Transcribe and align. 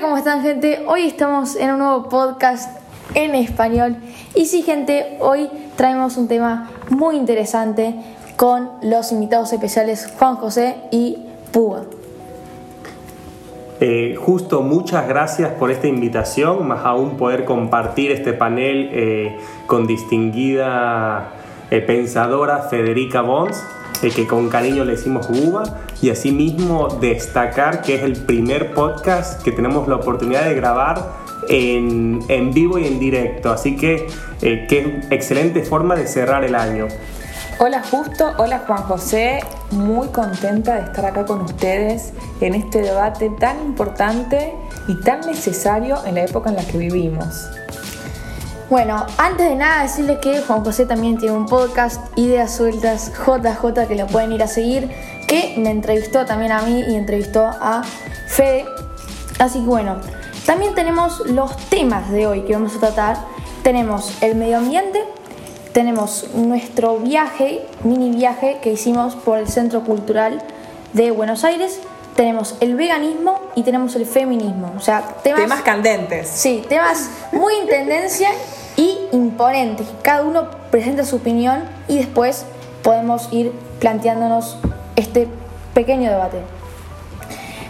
¿cómo 0.00 0.16
están 0.16 0.42
gente? 0.42 0.84
Hoy 0.86 1.06
estamos 1.06 1.56
en 1.56 1.72
un 1.72 1.78
nuevo 1.78 2.08
podcast 2.08 2.78
en 3.14 3.34
español. 3.34 3.96
Y 4.34 4.46
sí, 4.46 4.62
gente, 4.62 5.16
hoy 5.18 5.48
traemos 5.76 6.16
un 6.16 6.28
tema 6.28 6.70
muy 6.90 7.16
interesante 7.16 7.96
con 8.36 8.70
los 8.82 9.10
invitados 9.10 9.52
especiales 9.52 10.12
Juan 10.16 10.36
José 10.36 10.76
y 10.92 11.18
Púa. 11.52 11.82
Eh, 13.80 14.14
justo, 14.20 14.62
muchas 14.62 15.08
gracias 15.08 15.50
por 15.52 15.70
esta 15.70 15.88
invitación, 15.88 16.68
más 16.68 16.84
aún 16.84 17.16
poder 17.16 17.44
compartir 17.44 18.12
este 18.12 18.32
panel 18.32 18.90
eh, 18.92 19.36
con 19.66 19.86
distinguida 19.86 21.32
eh, 21.70 21.80
pensadora 21.80 22.62
Federica 22.70 23.22
Bons, 23.22 23.64
que 24.00 24.26
con 24.28 24.48
cariño 24.48 24.84
le 24.84 24.92
decimos 24.92 25.28
Buba, 25.28 25.64
y 26.00 26.10
asimismo 26.10 26.88
destacar 27.00 27.82
que 27.82 27.96
es 27.96 28.02
el 28.02 28.14
primer 28.14 28.74
podcast 28.74 29.42
que 29.42 29.52
tenemos 29.52 29.88
la 29.88 29.96
oportunidad 29.96 30.44
de 30.44 30.54
grabar 30.54 31.12
en, 31.48 32.20
en 32.28 32.52
vivo 32.52 32.78
y 32.78 32.86
en 32.86 32.98
directo, 32.98 33.50
así 33.50 33.76
que 33.76 34.06
qué 34.40 35.00
excelente 35.10 35.62
forma 35.62 35.96
de 35.96 36.06
cerrar 36.06 36.44
el 36.44 36.54
año. 36.54 36.88
Hola 37.60 37.82
Justo, 37.82 38.34
hola 38.38 38.62
Juan 38.66 38.84
José, 38.84 39.40
muy 39.72 40.06
contenta 40.08 40.76
de 40.76 40.82
estar 40.82 41.04
acá 41.04 41.26
con 41.26 41.40
ustedes 41.40 42.12
en 42.40 42.54
este 42.54 42.82
debate 42.82 43.30
tan 43.30 43.58
importante 43.60 44.54
y 44.86 44.94
tan 45.00 45.22
necesario 45.22 45.96
en 46.06 46.14
la 46.14 46.24
época 46.24 46.50
en 46.50 46.56
la 46.56 46.64
que 46.64 46.78
vivimos. 46.78 47.48
Bueno, 48.70 49.06
antes 49.16 49.48
de 49.48 49.56
nada 49.56 49.82
decirle 49.82 50.20
que 50.20 50.42
Juan 50.42 50.62
José 50.62 50.84
también 50.84 51.16
tiene 51.16 51.34
un 51.34 51.46
podcast, 51.46 52.02
Ideas 52.18 52.54
Sueltas 52.54 53.10
JJ, 53.14 53.88
que 53.88 53.94
lo 53.94 54.06
pueden 54.08 54.30
ir 54.32 54.42
a 54.42 54.46
seguir, 54.46 54.90
que 55.26 55.54
me 55.56 55.70
entrevistó 55.70 56.26
también 56.26 56.52
a 56.52 56.60
mí 56.60 56.84
y 56.86 56.94
entrevistó 56.94 57.46
a 57.46 57.82
Fede. 58.26 58.66
Así 59.38 59.60
que 59.60 59.64
bueno, 59.64 59.96
también 60.44 60.74
tenemos 60.74 61.20
los 61.20 61.56
temas 61.70 62.10
de 62.10 62.26
hoy 62.26 62.42
que 62.42 62.52
vamos 62.52 62.76
a 62.76 62.78
tratar. 62.78 63.16
Tenemos 63.62 64.22
el 64.22 64.34
medio 64.34 64.58
ambiente, 64.58 65.02
tenemos 65.72 66.26
nuestro 66.34 66.98
viaje, 66.98 67.64
mini 67.84 68.10
viaje 68.10 68.58
que 68.60 68.72
hicimos 68.72 69.14
por 69.14 69.38
el 69.38 69.48
Centro 69.48 69.82
Cultural 69.82 70.42
de 70.92 71.10
Buenos 71.10 71.42
Aires. 71.44 71.80
Tenemos 72.16 72.56
el 72.60 72.74
veganismo 72.74 73.40
y 73.54 73.62
tenemos 73.62 73.96
el 73.96 74.04
feminismo. 74.04 74.74
O 74.76 74.80
sea, 74.80 75.16
temas, 75.22 75.40
temas 75.40 75.62
candentes. 75.62 76.28
Sí, 76.28 76.64
temas 76.68 77.08
muy 77.32 77.54
en 77.62 77.68
tendencia 77.68 78.28
y 78.78 78.96
imponentes. 79.12 79.88
Cada 80.02 80.22
uno 80.22 80.48
presenta 80.70 81.04
su 81.04 81.16
opinión 81.16 81.64
y 81.88 81.98
después 81.98 82.46
podemos 82.82 83.28
ir 83.32 83.52
planteándonos 83.80 84.56
este 84.96 85.28
pequeño 85.74 86.08
debate. 86.10 86.38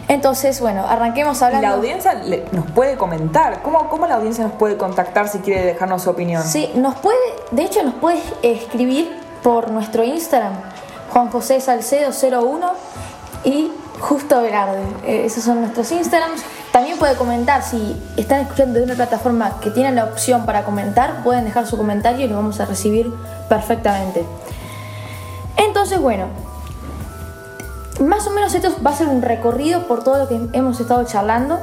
Entonces, 0.07 0.61
bueno, 0.61 0.87
arranquemos 0.87 1.43
hablando. 1.43 1.67
La 1.67 1.75
audiencia 1.75 2.23
nos 2.53 2.71
puede 2.71 2.97
comentar. 2.97 3.63
¿Cómo, 3.63 3.89
¿Cómo 3.89 4.07
la 4.07 4.15
audiencia 4.15 4.45
nos 4.45 4.55
puede 4.55 4.77
contactar 4.77 5.29
si 5.29 5.39
quiere 5.39 5.65
dejarnos 5.65 6.03
su 6.03 6.11
opinión? 6.11 6.43
Sí, 6.43 6.71
nos 6.75 6.95
puede, 6.97 7.19
de 7.51 7.63
hecho, 7.63 7.83
nos 7.83 7.95
puede 7.95 8.21
escribir 8.43 9.11
por 9.43 9.71
nuestro 9.71 10.05
Instagram, 10.05 10.53
Juan 11.13 11.31
José 11.31 11.61
Salcedo 11.61 12.11
01 12.13 12.71
y 13.45 13.71
Justo 14.01 14.41
Velarde. 14.41 14.83
Eh, 15.05 15.25
esos 15.25 15.45
son 15.45 15.61
nuestros 15.61 15.91
Instagrams. 15.93 16.43
También 16.73 16.99
puede 16.99 17.17
comentar 17.17 17.63
si 17.63 17.97
están 18.17 18.41
escuchando 18.41 18.79
de 18.79 18.85
una 18.85 18.95
plataforma 18.95 19.61
que 19.61 19.71
tiene 19.71 19.93
la 19.93 20.05
opción 20.05 20.47
para 20.47 20.65
comentar, 20.65 21.23
pueden 21.23 21.45
dejar 21.45 21.67
su 21.67 21.77
comentario 21.77 22.27
y 22.27 22.29
lo 22.29 22.37
vamos 22.37 22.61
a 22.61 22.67
recibir 22.67 23.13
perfectamente. 23.49 24.25
Entonces, 25.57 26.01
bueno, 26.01 26.27
más 28.01 28.27
o 28.27 28.31
menos 28.31 28.55
esto 28.55 28.71
va 28.85 28.91
a 28.91 28.95
ser 28.95 29.09
un 29.09 29.23
recorrido 29.23 29.87
por 29.89 30.05
todo 30.05 30.19
lo 30.19 30.29
que 30.29 30.41
hemos 30.53 30.79
estado 30.79 31.05
charlando 31.05 31.59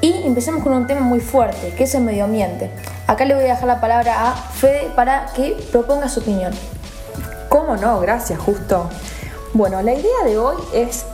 y 0.00 0.12
empecemos 0.24 0.62
con 0.64 0.72
un 0.72 0.86
tema 0.86 1.02
muy 1.02 1.20
fuerte, 1.20 1.74
que 1.76 1.84
es 1.84 1.94
el 1.94 2.02
medio 2.02 2.24
ambiente. 2.24 2.70
Acá 3.06 3.24
le 3.24 3.34
voy 3.34 3.44
a 3.44 3.48
dejar 3.48 3.66
la 3.66 3.80
palabra 3.80 4.30
a 4.30 4.34
Fede 4.34 4.90
para 4.96 5.26
que 5.36 5.56
proponga 5.70 6.08
su 6.08 6.20
opinión. 6.20 6.52
¿Cómo 7.48 7.76
no? 7.76 8.00
Gracias, 8.00 8.40
justo. 8.40 8.88
Bueno, 9.52 9.80
la 9.82 9.92
idea 9.92 10.24
de 10.24 10.38
hoy 10.38 10.56
es 10.72 11.04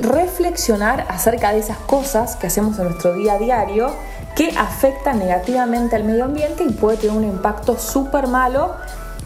reflexionar 0.00 1.06
acerca 1.08 1.52
de 1.52 1.58
esas 1.58 1.78
cosas 1.78 2.36
que 2.36 2.46
hacemos 2.46 2.78
en 2.78 2.84
nuestro 2.84 3.14
día 3.14 3.34
a 3.34 3.38
diario 3.38 3.90
que 4.34 4.50
afectan 4.56 5.18
negativamente 5.18 5.96
al 5.96 6.04
medio 6.04 6.24
ambiente 6.24 6.64
y 6.64 6.72
puede 6.72 6.96
tener 6.96 7.16
un 7.16 7.24
impacto 7.24 7.78
súper 7.78 8.26
malo, 8.26 8.74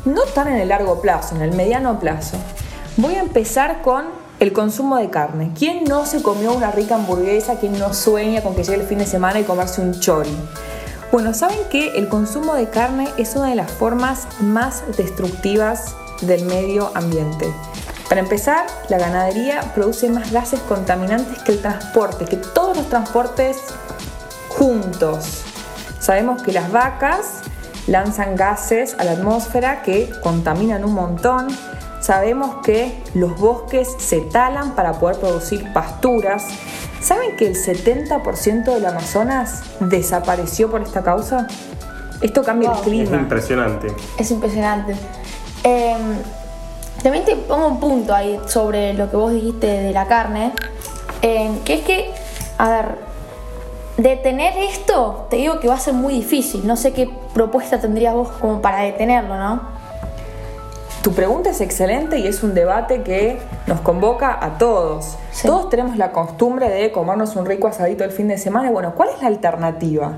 no 0.05 0.23
tan 0.23 0.49
en 0.49 0.57
el 0.57 0.69
largo 0.69 1.01
plazo, 1.01 1.37
en 1.37 1.43
el 1.43 1.53
mediano 1.53 2.01
plazo. 2.01 2.37
Voy 2.97 3.15
a 3.15 3.21
empezar 3.21 3.83
con 3.83 4.07
el 4.41 4.53
consumo 4.53 4.97
de 4.97 5.11
carne. 5.11 5.53
¿Quién 5.57 5.85
no 5.85 6.07
se 6.07 6.23
comió 6.23 6.53
una 6.53 6.71
rica 6.71 6.97
hamburguesa? 6.97 7.57
¿Quién 7.59 7.79
no 7.79 7.95
sueña 7.95 8.43
con 8.43 8.55
que 8.55 8.65
llegue 8.65 8.83
el 8.83 8.87
fin 8.87 8.99
de 8.99 9.07
semana 9.07 9.41
y 9.41 9.45
comerse 9.45 9.81
un 9.81 9.99
chori? 10.01 10.37
Bueno, 11.13 11.33
saben 11.33 11.59
que 11.71 11.97
el 11.97 12.09
consumo 12.09 12.55
de 12.55 12.69
carne 12.69 13.09
es 13.17 13.37
una 13.37 13.51
de 13.51 13.55
las 13.55 13.71
formas 13.71 14.27
más 14.41 14.83
destructivas 14.97 15.95
del 16.23 16.45
medio 16.45 16.91
ambiente. 16.95 17.53
Para 18.09 18.21
empezar, 18.21 18.67
la 18.89 18.99
ganadería 18.99 19.73
produce 19.75 20.09
más 20.09 20.31
gases 20.31 20.61
contaminantes 20.61 21.43
que 21.43 21.53
el 21.53 21.63
transporte, 21.63 22.25
que 22.25 22.37
todos 22.37 22.77
los 22.77 22.89
transportes 22.89 23.59
juntos. 24.49 25.43
Sabemos 25.99 26.43
que 26.43 26.53
las 26.53 26.71
vacas 26.71 27.41
lanzan 27.87 28.37
gases 28.37 28.95
a 28.99 29.05
la 29.05 29.13
atmósfera 29.13 29.83
que 29.83 30.11
contaminan 30.23 30.85
un 30.85 30.95
montón, 30.95 31.49
Sabemos 32.05 32.57
que 32.63 33.03
los 33.15 33.41
bosques 33.41 33.89
se 33.97 34.21
talan 34.21 34.75
para 34.75 34.93
poder 34.93 35.17
producir 35.17 35.73
pasturas. 35.73 36.45
¿Saben 37.01 37.35
que 37.39 37.47
el 37.47 37.55
70% 37.55 38.75
del 38.75 38.85
Amazonas 38.85 39.63
desapareció 39.81 40.71
por 40.71 40.83
esta 40.83 41.03
causa? 41.03 41.47
Esto 42.21 42.45
cambia 42.45 42.73
el 42.73 42.81
clima. 42.81 43.17
Es 43.17 43.23
impresionante. 43.23 43.87
Es 44.19 44.31
impresionante. 44.31 44.95
Em, 45.63 46.19
también 47.05 47.27
te 47.27 47.37
pongo 47.37 47.69
un 47.69 47.81
punto 47.81 48.15
ahí 48.15 48.41
sobre 48.47 48.95
lo 48.95 49.11
que 49.11 49.17
vos 49.19 49.31
dijiste 49.31 49.67
de 49.67 49.93
la 49.93 50.07
carne, 50.07 50.53
em, 51.21 51.59
que 51.61 51.75
es 51.75 51.81
que, 51.83 52.11
a 52.57 52.71
ver, 52.71 52.87
detener 53.99 54.55
esto, 54.57 55.27
te 55.29 55.37
digo 55.37 55.61
que 55.61 55.69
va 55.69 55.75
a 55.75 55.79
ser 55.79 55.93
muy 55.93 56.15
difícil. 56.15 56.67
No 56.67 56.77
sé 56.77 56.95
qué 56.95 57.11
propuesta 57.35 57.79
tendrías 57.79 58.15
vos 58.15 58.29
como 58.41 58.63
para 58.63 58.81
detenerlo, 58.81 59.37
¿no? 59.37 59.61
Tu 61.03 61.13
pregunta 61.13 61.51
es 61.51 61.61
excelente 61.61 62.19
y 62.19 62.27
es 62.27 62.43
un 62.43 62.55
debate 62.55 63.03
que 63.03 63.39
nos 63.67 63.83
convoca 63.83 64.43
a 64.43 64.57
todos. 64.57 65.19
Todos 65.43 65.69
tenemos 65.69 65.99
la 65.99 66.11
costumbre 66.11 66.71
de 66.71 66.91
comernos 66.91 67.37
un 67.37 67.45
rico 67.45 67.69
asadito 67.69 68.03
el 68.05 68.13
fin 68.13 68.29
de 68.29 68.39
semana. 68.39 68.71
Bueno, 68.71 68.95
¿cuál 68.95 69.11
es 69.11 69.21
la 69.21 69.29
alternativa? 69.29 70.15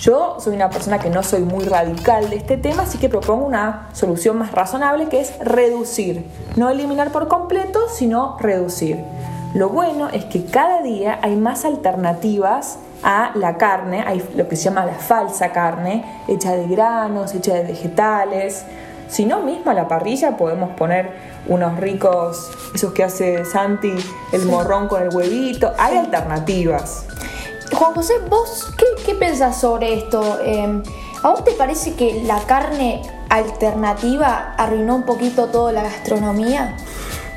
Yo 0.00 0.36
soy 0.40 0.54
una 0.54 0.68
persona 0.68 0.98
que 0.98 1.08
no 1.08 1.22
soy 1.22 1.40
muy 1.40 1.64
radical 1.64 2.28
de 2.28 2.36
este 2.36 2.58
tema, 2.58 2.82
así 2.82 2.98
que 2.98 3.08
propongo 3.08 3.46
una 3.46 3.88
solución 3.94 4.36
más 4.36 4.52
razonable 4.52 5.08
que 5.08 5.20
es 5.20 5.38
reducir. 5.38 6.26
No 6.56 6.68
eliminar 6.68 7.12
por 7.12 7.28
completo, 7.28 7.80
sino 7.88 8.36
reducir. 8.38 9.02
Lo 9.54 9.70
bueno 9.70 10.10
es 10.10 10.26
que 10.26 10.44
cada 10.44 10.82
día 10.82 11.18
hay 11.22 11.34
más 11.36 11.64
alternativas 11.64 12.78
a 13.02 13.32
la 13.36 13.56
carne, 13.56 14.04
hay 14.06 14.22
lo 14.34 14.48
que 14.48 14.56
se 14.56 14.64
llama 14.64 14.84
la 14.84 14.94
falsa 14.94 15.52
carne, 15.52 16.04
hecha 16.28 16.52
de 16.52 16.66
granos, 16.66 17.34
hecha 17.34 17.54
de 17.54 17.62
vegetales. 17.62 18.66
Si 19.08 19.24
no, 19.24 19.40
mismo 19.40 19.70
a 19.70 19.74
la 19.74 19.88
parrilla 19.88 20.36
podemos 20.36 20.70
poner 20.76 21.10
unos 21.48 21.78
ricos, 21.78 22.50
esos 22.74 22.92
que 22.92 23.02
hace 23.02 23.46
Santi, 23.46 23.94
el 24.32 24.44
morrón 24.44 24.88
con 24.88 25.02
el 25.02 25.14
huevito. 25.14 25.72
Hay 25.78 25.96
alternativas. 25.96 27.06
Juan 27.76 27.92
José, 27.92 28.14
¿vos 28.30 28.72
qué, 28.78 28.86
qué 29.04 29.14
pensás 29.14 29.60
sobre 29.60 29.92
esto? 29.92 30.38
Em, 30.42 30.82
¿A 31.22 31.28
vos 31.28 31.44
te 31.44 31.52
parece 31.52 31.94
que 31.94 32.22
la 32.22 32.40
carne 32.46 33.02
alternativa 33.28 34.54
arruinó 34.56 34.96
un 34.96 35.02
poquito 35.02 35.48
toda 35.48 35.72
la 35.72 35.82
gastronomía? 35.82 36.74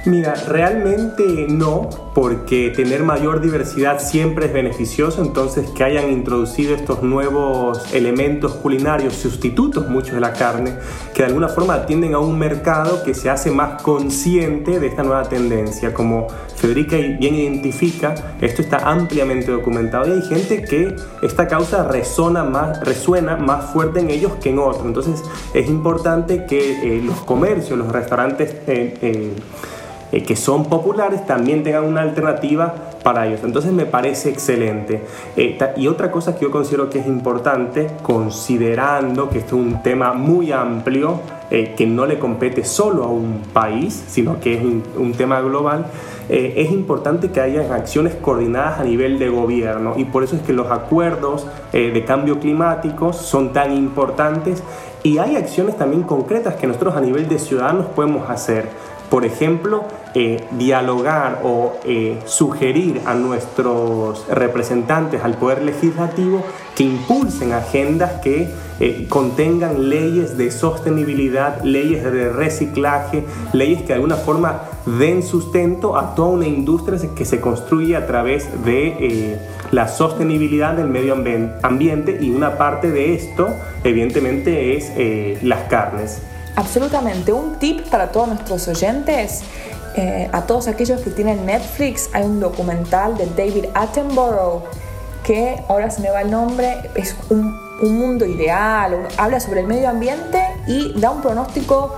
Mira, 0.06 0.34
realmente 0.48 1.46
no, 1.50 1.90
porque 2.16 2.72
tener 2.74 3.04
mayor 3.04 3.42
diversidad 3.42 4.00
siempre 4.00 4.46
es 4.46 4.54
beneficioso, 4.54 5.22
entonces 5.22 5.69
que 5.72 5.84
hayan 5.84 6.10
introducido 6.10 6.74
estos 6.74 7.04
nuevos 7.04 7.94
elementos 7.94 8.54
culinarios, 8.54 9.13
sustitutos 9.16 9.90
muchos 9.90 10.13
de 10.13 10.22
la 10.22 10.31
carne, 10.31 10.75
que 11.13 11.24
de 11.24 11.28
alguna 11.28 11.50
forma 11.50 11.74
atienden 11.74 12.13
a 12.13 12.19
un 12.19 12.40
mercado 12.40 13.04
que 13.04 13.13
se 13.13 13.30
hace 13.30 13.51
más 13.51 13.81
consciente 13.81 14.80
de 14.80 14.88
esta 14.88 15.04
nueva 15.04 15.24
tendencia. 15.28 15.94
Como 15.94 16.28
Federica 16.56 16.95
bien 16.95 17.36
identifica, 17.36 18.16
esto 18.40 18.62
está 18.62 18.90
ampliamente 18.90 19.52
documentado 19.52 20.07
y 20.07 20.12
hay 20.12 20.22
gente 20.22 20.63
que 20.63 20.95
esta 21.22 21.45
causa 21.50 21.84
resona 21.84 22.45
más, 22.45 22.80
resuena 22.86 23.36
más 23.36 23.74
fuerte 23.74 24.00
en 24.00 24.10
ellos 24.12 24.31
que 24.42 24.52
en 24.52 24.60
otros. 24.60 24.86
Entonces 24.86 25.22
es 25.54 25.68
importante 25.68 26.45
que 26.45 26.98
eh, 26.98 27.02
los 27.04 27.18
comercios, 27.18 27.78
los 27.78 27.92
restaurantes... 27.92 28.56
Eh, 28.66 28.98
eh, 29.02 29.34
eh, 30.11 30.23
que 30.23 30.35
son 30.35 30.65
populares 30.65 31.25
también 31.27 31.63
tengan 31.63 31.83
una 31.83 32.01
alternativa 32.01 32.73
para 33.03 33.27
ellos. 33.27 33.41
Entonces 33.44 33.71
me 33.71 33.85
parece 33.85 34.29
excelente. 34.29 35.01
Eh, 35.38 35.57
y 35.77 35.88
otra 35.88 36.11
cosa 36.11 36.35
que 36.35 36.45
yo 36.45 36.51
considero 36.51 36.89
que 36.89 37.00
es 37.00 37.07
importante, 37.07 37.88
considerando 38.01 39.29
que 39.29 39.39
esto 39.39 39.56
es 39.56 39.61
un 39.61 39.83
tema 39.83 40.13
muy 40.13 40.51
amplio, 40.51 41.19
eh, 41.51 41.73
que 41.77 41.85
no 41.85 42.06
le 42.06 42.17
compete 42.17 42.65
solo 42.65 43.03
a 43.03 43.07
un 43.07 43.44
país, 43.53 44.03
sino 44.07 44.39
que 44.39 44.56
es 44.56 44.63
un, 44.63 45.13
tema 45.13 45.41
global, 45.41 45.88
es 46.29 46.71
importante 46.71 47.31
que 47.31 47.41
haya 47.41 47.73
acciones 47.73 48.13
coordinadas 48.13 48.79
a 48.79 48.83
nivel 48.83 49.17
de 49.17 49.29
gobierno 49.29 49.95
y 49.97 50.06
por 50.06 50.23
eso 50.23 50.35
es 50.35 50.44
que 50.44 50.53
los 50.53 50.69
acuerdos 50.69 51.47
de 51.73 52.06
cambio 52.06 52.39
climático 52.39 53.13
son 53.13 53.51
tan 53.51 53.75
importantes 53.75 54.61
y 55.01 55.17
hay 55.17 55.38
acciones 55.38 55.75
también 55.75 56.03
concretas 56.03 56.56
que 56.56 56.67
nosotros 56.67 56.95
a 56.95 57.01
nivel 57.01 57.27
de 57.27 57.39
ciudadanos 57.39 57.88
podemos 57.88 58.29
hacer. 58.29 58.69
Por 59.09 59.25
ejemplo, 59.25 59.85
eh, 60.15 60.44
dialogar 60.51 61.41
o 61.44 61.73
eh, 61.83 62.19
sugerir 62.25 63.01
a 63.06 63.13
nuestros 63.13 64.25
representantes 64.27 65.23
al 65.23 65.35
Poder 65.35 65.61
Legislativo 65.61 66.44
que 66.75 66.83
impulsen 66.83 67.53
agendas 67.53 68.13
que 68.21 68.50
eh, 68.79 69.06
contengan 69.07 69.88
leyes 69.88 70.35
de 70.35 70.50
sostenibilidad, 70.50 71.61
leyes 71.61 72.03
de 72.03 72.29
reciclaje, 72.29 73.23
leyes 73.53 73.81
que 73.81 73.89
de 73.89 73.94
alguna 73.94 74.15
forma 74.15 74.63
den 74.85 75.21
sustento 75.21 75.95
a 75.95 76.15
toda 76.15 76.29
una 76.29 76.47
industria 76.47 77.00
que 77.15 77.25
se 77.25 77.39
construye 77.39 77.95
a 77.95 78.07
través 78.07 78.47
de 78.65 79.38
la 79.69 79.88
sostenibilidad 79.88 80.73
del 80.73 80.88
medio 80.88 81.13
ambiente 81.61 82.17
y 82.19 82.31
una 82.31 82.57
parte 82.57 82.89
de 82.89 83.13
esto 83.13 83.50
evidentemente 83.83 84.75
es 84.75 85.44
las 85.44 85.69
carnes. 85.69 86.23
Absolutamente. 86.59 87.31
Un 87.31 87.56
tip 87.56 87.88
para 87.89 88.11
todos 88.11 88.27
nuestros 88.27 88.67
oyentes, 88.67 89.44
eh, 89.95 90.30
a 90.31 90.41
todos 90.44 90.68
aquellos 90.68 91.01
que 91.01 91.09
tienen 91.09 91.45
Netflix, 91.45 92.09
hay 92.13 92.24
un 92.24 92.39
documental 92.39 93.18
de 93.18 93.25
David 93.25 93.65
Attenborough 93.74 94.63
que 95.24 95.63
ahora 95.68 95.89
se 95.91 96.01
me 96.01 96.09
va 96.09 96.21
el 96.21 96.31
nombre, 96.31 96.89
es 96.95 97.15
un, 97.30 97.69
mundo 97.81 98.25
ideal, 98.25 99.07
habla 99.15 99.39
sobre 99.39 99.62
el 99.62 99.68
medio 99.68 99.88
ambiente 99.88 100.41
y 100.68 101.00
da 101.00 101.12
un 101.12 101.21
pronóstico 101.21 101.95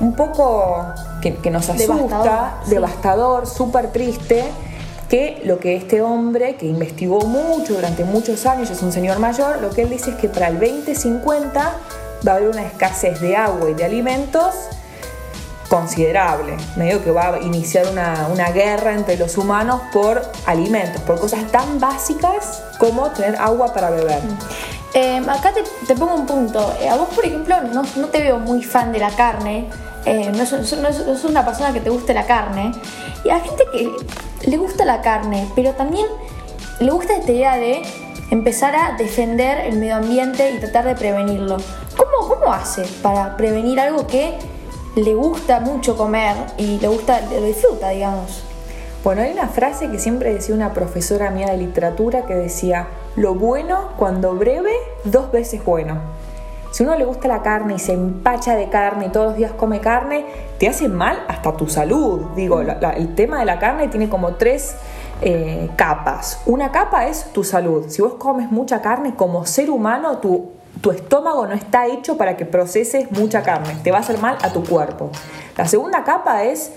un 0.00 0.14
poco 0.14 0.86
que, 1.20 1.50
nos 1.50 1.68
asusta, 1.68 2.60
devastador, 2.66 3.46
súper 3.46 3.92
triste, 3.92 4.44
que 5.10 5.42
lo 5.44 5.58
que 5.58 5.76
este 5.76 6.00
hombre, 6.00 6.56
que 6.56 6.64
investigó 6.66 7.20
mucho 7.22 7.74
durante 7.74 8.04
muchos 8.04 8.46
años, 8.46 8.70
es 8.70 8.80
un 8.82 8.90
señor 8.90 9.18
mayor, 9.18 9.60
lo 9.60 9.68
que 9.68 9.82
él 9.82 9.90
dice 9.90 10.12
es 10.12 10.16
que 10.16 10.28
para 10.28 10.48
el 10.48 10.58
2050 10.58 11.74
va 12.26 12.32
a 12.32 12.34
haber 12.36 12.48
una 12.48 12.62
escasez 12.62 13.20
de 13.20 13.36
agua 13.36 13.68
y 13.68 13.74
de 13.74 13.84
alimentos 13.84 14.54
considerable. 15.68 16.56
Medio 16.76 17.02
que 17.02 17.10
va 17.10 17.34
a 17.34 17.40
iniciar 17.40 17.86
una, 17.88 18.50
guerra 18.50 18.94
entre 18.94 19.16
los 19.16 19.36
humanos 19.36 19.82
por 19.92 20.22
alimentos, 20.46 21.02
por 21.02 21.20
cosas 21.20 21.50
tan 21.52 21.78
básicas 21.78 22.62
como 22.78 23.10
tener 23.10 23.36
agua 23.36 23.72
para 23.72 23.90
beber. 23.90 24.20
Em, 24.94 25.28
acá 25.28 25.52
te, 25.52 25.94
pongo 25.94 26.14
un 26.14 26.26
punto. 26.26 26.74
Eh, 26.80 26.88
a 26.88 26.96
vos, 26.96 27.08
por 27.14 27.24
ejemplo, 27.24 27.56
no, 27.60 27.82
te 28.08 28.22
veo 28.22 28.38
muy 28.38 28.62
fan 28.62 28.92
de 28.92 28.98
la 28.98 29.10
carne. 29.10 29.68
Eh, 30.06 30.32
no, 30.34 30.46
sos, 30.46 30.72
una 31.24 31.44
persona 31.44 31.72
que 31.72 31.80
te 31.80 31.90
guste 31.90 32.14
la 32.14 32.24
carne. 32.24 32.72
Y 33.24 33.30
a 33.30 33.40
gente 33.40 33.64
que 33.70 33.90
le 34.48 34.56
gusta 34.56 34.84
la 34.84 35.02
carne, 35.02 35.48
pero 35.54 35.72
también 35.72 36.06
le 36.80 36.90
gusta 36.90 37.16
esta 37.16 37.32
idea 37.32 37.56
de 37.56 37.82
empezar 38.30 38.74
a 38.74 38.96
defender 38.96 39.66
el 39.66 39.78
medio 39.78 39.96
ambiente 39.96 40.50
y 40.52 40.58
tratar 40.58 40.86
de 40.86 40.94
prevenirlo. 40.94 41.58
¿Cómo, 41.96 42.28
cómo 42.28 42.52
hace 42.52 42.82
para 43.02 43.36
prevenir 43.36 43.80
algo 43.80 44.06
que 44.06 44.38
le 44.96 45.14
gusta 45.14 45.60
mucho 45.60 45.96
comer 45.96 46.34
y 46.56 46.78
le 46.78 46.88
gusta, 46.88 47.20
lo 47.20 47.42
disfruta, 47.42 47.90
digamos? 47.90 48.44
Bueno, 49.04 49.22
hay 49.22 49.32
una 49.32 49.48
frase 49.48 49.90
que 49.90 49.98
siempre 49.98 50.34
decía 50.34 50.54
una 50.54 50.72
profesora 50.74 51.30
mía 51.30 51.50
de 51.50 51.56
literatura 51.56 52.26
que 52.26 52.34
decía, 52.34 52.88
lo 53.16 53.34
bueno 53.34 53.90
cuando 53.96 54.34
breve, 54.34 54.72
dos 55.04 55.30
veces 55.30 55.64
bueno. 55.64 56.00
Si 56.70 56.82
uno 56.82 56.96
le 56.96 57.04
gusta 57.04 57.28
la 57.28 57.42
carne 57.42 57.74
y 57.74 57.78
se 57.78 57.92
empacha 57.92 58.54
de 58.54 58.68
carne 58.68 59.06
y 59.06 59.08
todos 59.08 59.28
los 59.28 59.36
días 59.36 59.52
come 59.52 59.80
carne, 59.80 60.26
te 60.58 60.68
hace 60.68 60.88
mal 60.88 61.24
hasta 61.28 61.56
tu 61.56 61.66
salud. 61.66 62.20
Digo, 62.36 62.60
el 62.60 63.14
tema 63.14 63.38
de 63.38 63.46
la 63.46 63.58
carne 63.58 63.88
tiene 63.88 64.08
como 64.08 64.34
tres 64.34 64.76
eh, 65.22 65.70
capas. 65.76 66.42
Una 66.44 66.70
capa 66.70 67.06
es 67.06 67.32
tu 67.32 67.42
salud. 67.42 67.86
Si 67.88 68.02
vos 68.02 68.14
comes 68.14 68.50
mucha 68.50 68.82
carne, 68.82 69.14
como 69.14 69.46
ser 69.46 69.70
humano, 69.70 70.18
tu, 70.18 70.50
tu 70.80 70.90
estómago 70.90 71.46
no 71.46 71.54
está 71.54 71.86
hecho 71.86 72.16
para 72.16 72.36
que 72.36 72.44
proceses 72.44 73.10
mucha 73.10 73.42
carne. 73.42 73.76
Te 73.82 73.90
va 73.90 73.98
a 73.98 74.00
hacer 74.00 74.18
mal 74.18 74.38
a 74.42 74.52
tu 74.52 74.64
cuerpo. 74.64 75.10
La 75.56 75.66
segunda 75.66 76.04
capa 76.04 76.44
es 76.44 76.72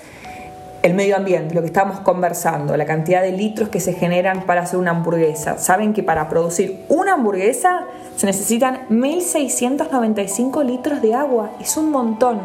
el 0.82 0.96
medio 0.96 1.16
ambiente, 1.16 1.54
lo 1.54 1.62
que 1.62 1.68
estamos 1.68 2.00
conversando, 2.00 2.76
la 2.76 2.86
cantidad 2.86 3.22
de 3.22 3.32
litros 3.32 3.70
que 3.70 3.80
se 3.80 3.94
generan 3.94 4.44
para 4.48 4.62
hacer 4.62 4.80
una 4.80 4.92
hamburguesa. 4.92 5.60
Saben 5.60 5.94
que 5.94 6.02
para 6.02 6.28
producir 6.28 6.84
una 6.90 7.14
hamburguesa 7.14 7.86
se 8.16 8.26
necesitan 8.26 8.88
1.695 8.90 10.66
litros 10.66 11.02
de 11.02 11.14
agua. 11.14 11.52
Es 11.60 11.78
un 11.78 11.92
montón. 11.92 12.40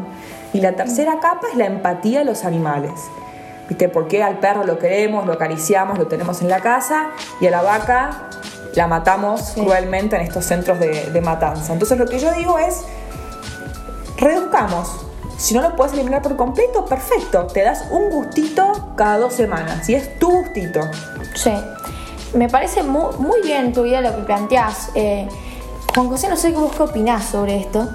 Y 0.53 0.61
la 0.61 0.73
tercera 0.73 1.19
capa 1.21 1.47
es 1.51 1.57
la 1.57 1.67
empatía 1.67 2.19
de 2.19 2.25
los 2.27 2.45
animales. 2.45 2.93
¿Viste? 3.69 3.89
¿Por 3.89 4.07
qué 4.07 4.23
al 4.23 4.39
perro 4.39 4.65
lo 4.65 4.79
queremos, 4.79 5.27
lo 5.27 5.33
acariciamos, 5.33 5.99
lo 5.99 6.07
tenemos 6.07 6.41
en 6.43 6.49
la 6.49 6.61
casa 6.61 7.09
y 7.41 7.47
a 7.47 7.51
la 7.51 7.63
vaca 7.63 8.26
la 8.77 8.87
matamos 8.87 9.53
cruelmente 9.55 10.17
en 10.17 10.23
estos 10.23 10.45
centros 10.45 10.79
de, 10.79 11.21
matanza? 11.23 11.73
Entonces 11.73 11.99
lo 11.99 12.07
que 12.07 12.19
yo 12.19 12.33
digo 12.33 12.59
es, 12.59 12.83
reduzcamos. 14.17 14.89
Si 15.39 15.55
no 15.55 15.63
lo 15.63 15.77
puedes 15.77 15.93
eliminar 15.93 16.23
por 16.23 16.37
completo, 16.37 16.85
perfecto. 16.85 17.47
Te 17.47 17.63
das 17.63 17.85
un 17.91 18.11
gustito 18.11 18.95
cada 18.97 19.19
dos 19.19 19.35
semanas 19.35 19.89
y 19.89 19.95
es 19.95 20.19
tu 20.19 20.31
gustito. 20.31 20.81
Sí. 21.35 21.53
Me 22.35 22.49
parece 22.49 22.83
muy, 22.83 23.15
muy 23.19 23.43
bien 23.43 23.73
tu 23.73 23.85
idea 23.85 24.01
lo 24.01 24.15
que 24.15 24.23
planteás. 24.23 24.91
Eh, 24.95 25.29
Juan 25.95 26.09
José, 26.09 26.29
no 26.29 26.37
sé 26.37 26.53
vos 26.53 26.75
qué 26.75 26.83
opinás 26.83 27.25
sobre 27.25 27.57
esto. 27.57 27.89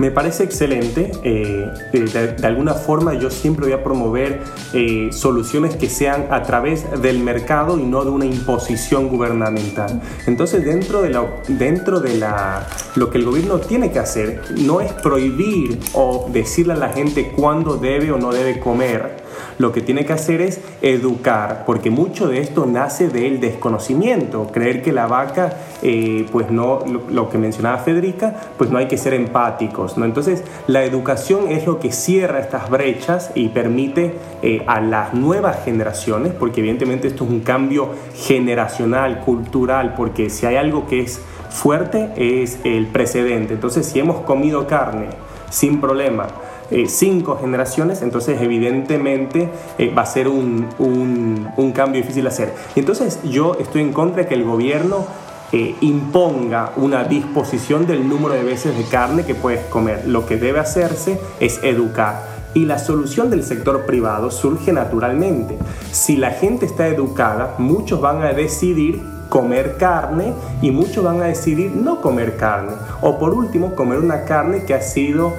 Me 0.00 0.10
parece 0.10 0.44
excelente. 0.44 1.12
Eh, 1.24 1.66
de, 1.92 2.46
alguna 2.46 2.72
forma 2.72 3.12
yo 3.12 3.28
siempre 3.28 3.66
voy 3.66 3.74
a 3.74 3.84
promover 3.84 4.40
eh, 4.72 5.10
soluciones 5.12 5.76
que 5.76 5.90
sean 5.90 6.28
a 6.30 6.42
través 6.42 7.02
del 7.02 7.18
mercado 7.18 7.78
y 7.78 7.82
no 7.82 8.02
de 8.02 8.10
una 8.10 8.24
imposición 8.24 9.08
gubernamental. 9.08 10.00
Entonces 10.26 10.64
dentro 10.64 11.02
de, 11.02 11.22
dentro 11.48 12.00
de 12.00 12.16
la, 12.16 12.66
lo 12.96 13.10
que 13.10 13.18
el 13.18 13.26
gobierno 13.26 13.58
tiene 13.58 13.92
que 13.92 13.98
hacer 13.98 14.40
no 14.56 14.80
es 14.80 14.90
prohibir 14.90 15.78
o 15.92 16.30
decirle 16.32 16.72
a 16.72 16.76
la 16.76 16.88
gente 16.88 17.32
cuándo 17.36 17.76
debe 17.76 18.10
o 18.10 18.16
no 18.16 18.32
debe 18.32 18.58
comer 18.58 19.20
lo 19.58 19.72
que 19.72 19.80
tiene 19.80 20.04
que 20.04 20.12
hacer 20.12 20.40
es 20.40 20.60
educar, 20.82 21.64
porque 21.66 21.90
mucho 21.90 22.28
de 22.28 22.40
esto 22.40 22.66
nace 22.66 23.08
del 23.08 23.40
desconocimiento, 23.40 24.48
creer 24.52 24.82
que 24.82 24.92
la 24.92 25.06
vaca, 25.06 25.54
eh, 25.82 26.26
pues 26.30 26.50
no, 26.50 26.84
lo, 27.08 27.28
que 27.30 27.38
mencionaba 27.38 27.78
Federica, 27.78 28.34
pues 28.58 28.70
no 28.70 28.78
hay 28.78 28.88
que 28.88 28.96
ser 28.96 29.14
empáticos, 29.14 29.96
¿no? 29.96 30.04
Entonces, 30.04 30.44
la 30.66 30.84
educación 30.84 31.50
es 31.50 31.66
lo 31.66 31.78
que 31.78 31.92
cierra 31.92 32.40
estas 32.40 32.70
brechas 32.70 33.30
y 33.34 33.48
permite 33.48 34.14
eh, 34.42 34.62
a 34.66 34.80
las 34.80 35.14
nuevas 35.14 35.64
generaciones, 35.64 36.32
porque 36.32 36.60
evidentemente 36.60 37.08
esto 37.08 37.24
es 37.24 37.30
un 37.30 37.40
cambio 37.40 37.90
generacional, 38.14 39.20
cultural, 39.20 39.94
porque 39.96 40.30
si 40.30 40.46
hay 40.46 40.56
algo 40.56 40.86
que 40.86 41.00
es 41.00 41.20
fuerte 41.50 42.10
es 42.16 42.58
el 42.64 42.86
precedente. 42.86 43.54
Entonces, 43.54 43.86
si 43.86 43.98
hemos 43.98 44.20
comido 44.20 44.66
carne 44.66 45.08
sin 45.50 45.80
problema, 45.80 46.28
eh, 46.70 46.86
cinco 46.88 47.38
generaciones, 47.40 48.02
entonces 48.02 48.40
evidentemente 48.40 49.48
eh, 49.78 49.92
va 49.92 50.02
a 50.02 50.06
ser 50.06 50.28
un, 50.28 50.68
un, 50.78 51.72
cambio 51.72 52.00
difícil 52.00 52.22
de 52.24 52.28
hacer. 52.28 52.54
Entonces 52.76 53.18
yo 53.24 53.56
estoy 53.58 53.82
en 53.82 53.92
contra 53.92 54.22
de 54.22 54.28
que 54.28 54.34
el 54.34 54.44
gobierno 54.44 55.06
eh, 55.52 55.74
imponga 55.80 56.72
una 56.76 57.02
disposición 57.02 57.86
del 57.86 58.08
número 58.08 58.34
de 58.34 58.44
veces 58.44 58.76
de 58.76 58.84
carne 58.84 59.24
que 59.24 59.34
puedes 59.34 59.64
comer. 59.64 60.06
Lo 60.06 60.26
que 60.26 60.36
debe 60.36 60.60
hacerse 60.60 61.18
es 61.40 61.58
educar. 61.64 62.22
Y 62.54 62.66
la 62.66 62.78
solución 62.78 63.30
del 63.30 63.42
sector 63.42 63.84
privado 63.84 64.30
surge 64.30 64.72
naturalmente. 64.72 65.58
Si 65.90 66.16
la 66.16 66.30
gente 66.30 66.66
está 66.66 66.86
educada, 66.86 67.56
muchos 67.58 68.00
van 68.00 68.22
a 68.22 68.32
decidir 68.32 69.02
comer 69.28 69.76
carne 69.76 70.34
y 70.60 70.70
muchos 70.70 71.02
van 71.02 71.22
a 71.22 71.26
decidir 71.26 71.72
no 71.74 72.00
comer 72.00 72.36
carne. 72.36 72.72
O 73.00 73.18
por 73.18 73.32
último, 73.32 73.74
comer 73.74 73.98
una 73.98 74.24
carne 74.24 74.64
que 74.64 74.74
ha 74.74 74.82
sido 74.82 75.32